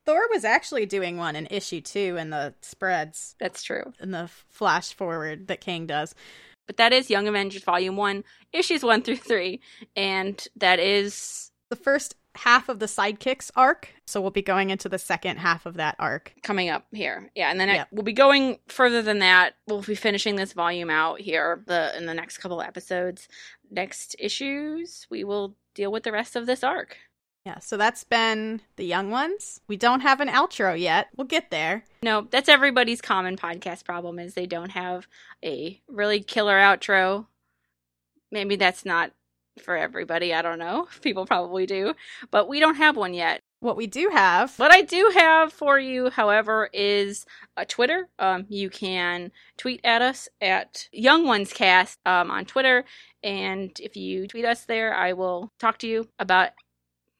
[0.06, 3.92] Thor was actually doing one in issue two in the spreads, that's true.
[4.00, 6.14] in the flash forward that King does.
[6.68, 8.24] But that is Young Avengers Volume 1,
[8.54, 9.60] issues 1 through 3.
[9.96, 14.90] And that is The first half of the sidekicks arc, so we'll be going into
[14.90, 16.34] the second half of that arc.
[16.44, 17.30] coming up here.
[17.36, 17.70] Yeah, and then.
[17.70, 19.56] I, we'll be going further than that.
[19.68, 23.28] We'll be finishing this volume out here the in the next couple episodes.
[23.72, 26.98] Next issues, we will deal with the rest of this arc.
[27.46, 29.62] Yeah, so that's been the young ones.
[29.68, 31.10] We don't have an outro yet.
[31.16, 31.84] We'll get there.
[32.02, 35.08] No, that's everybody's common podcast problem is they don't have
[35.44, 37.28] a really killer outro.
[38.32, 39.12] Maybe that's not
[39.64, 40.34] for everybody.
[40.34, 40.88] I don't know.
[41.02, 41.94] People probably do,
[42.32, 43.42] but we don't have one yet.
[43.62, 47.26] What we do have, What I do have for you, however, is
[47.58, 48.08] a Twitter.
[48.20, 52.86] Um, you can tweet at us at Young Ones Cast um, on Twitter,
[53.24, 56.50] and if you tweet us there, I will talk to you about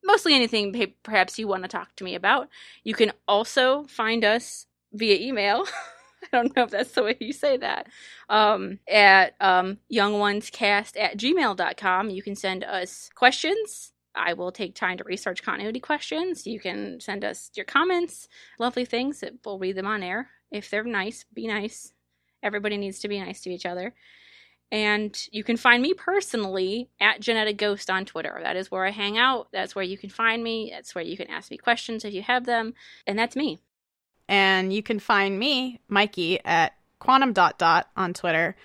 [0.04, 2.48] mostly anything perhaps you want to talk to me about.
[2.84, 5.66] You can also find us via email.
[6.34, 7.88] I don't know if that's the way you say that.
[8.30, 12.10] Um, at um, youngonescast at gmail.com.
[12.10, 13.94] You can send us questions.
[14.16, 16.48] I will take time to research continuity questions.
[16.48, 19.24] You can send us your comments, lovely things.
[19.44, 20.30] We'll read them on air.
[20.52, 21.94] If they're nice, be nice.
[22.42, 23.94] Everybody needs to be nice to each other.
[24.72, 28.40] And you can find me personally at Genetic Ghost on Twitter.
[28.42, 29.48] That is where I hang out.
[29.52, 30.72] That's where you can find me.
[30.74, 32.74] That's where you can ask me questions if you have them.
[33.06, 33.60] And that's me.
[34.28, 38.56] And you can find me, Mikey, at quantum dot dot on Twitter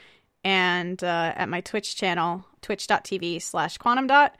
[0.45, 4.37] and uh, at my Twitch channel, twitch.tv slash quantum dot.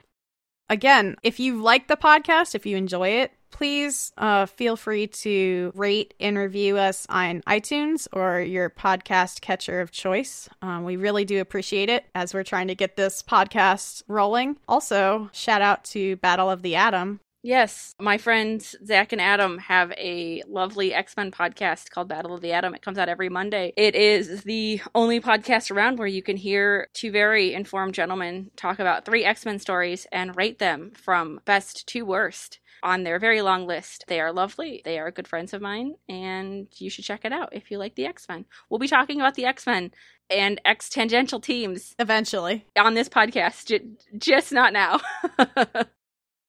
[0.69, 5.73] Again, if you like the podcast, if you enjoy it, please uh, feel free to
[5.75, 10.47] rate and review us on iTunes or your podcast catcher of choice.
[10.61, 14.55] Um, we really do appreciate it as we're trying to get this podcast rolling.
[14.69, 17.19] Also, shout out to Battle of the Atom.
[17.43, 22.41] Yes, my friends Zach and Adam have a lovely X Men podcast called Battle of
[22.41, 22.75] the Atom.
[22.75, 23.73] It comes out every Monday.
[23.75, 28.77] It is the only podcast around where you can hear two very informed gentlemen talk
[28.77, 33.41] about three X Men stories and rate them from best to worst on their very
[33.41, 34.05] long list.
[34.07, 34.83] They are lovely.
[34.85, 37.95] They are good friends of mine, and you should check it out if you like
[37.95, 38.45] the X Men.
[38.69, 39.89] We'll be talking about the X Men
[40.29, 42.67] and X tangential teams Eventually.
[42.77, 43.81] on this podcast, j-
[44.15, 45.01] just not now.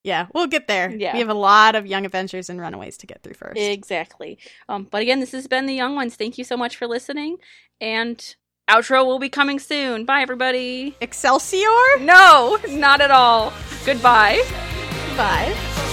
[0.04, 0.90] Yeah, we'll get there.
[0.90, 1.12] Yeah.
[1.12, 3.58] We have a lot of Young Avengers and Runaways to get through first.
[3.60, 4.38] Exactly.
[4.68, 6.16] Um, but again, this has been the Young Ones.
[6.16, 7.36] Thank you so much for listening.
[7.80, 8.34] And
[8.68, 10.04] outro will be coming soon.
[10.04, 10.96] Bye, everybody.
[11.00, 11.68] Excelsior?
[12.00, 13.52] No, not at all.
[13.84, 14.42] Goodbye.
[15.16, 15.91] Bye.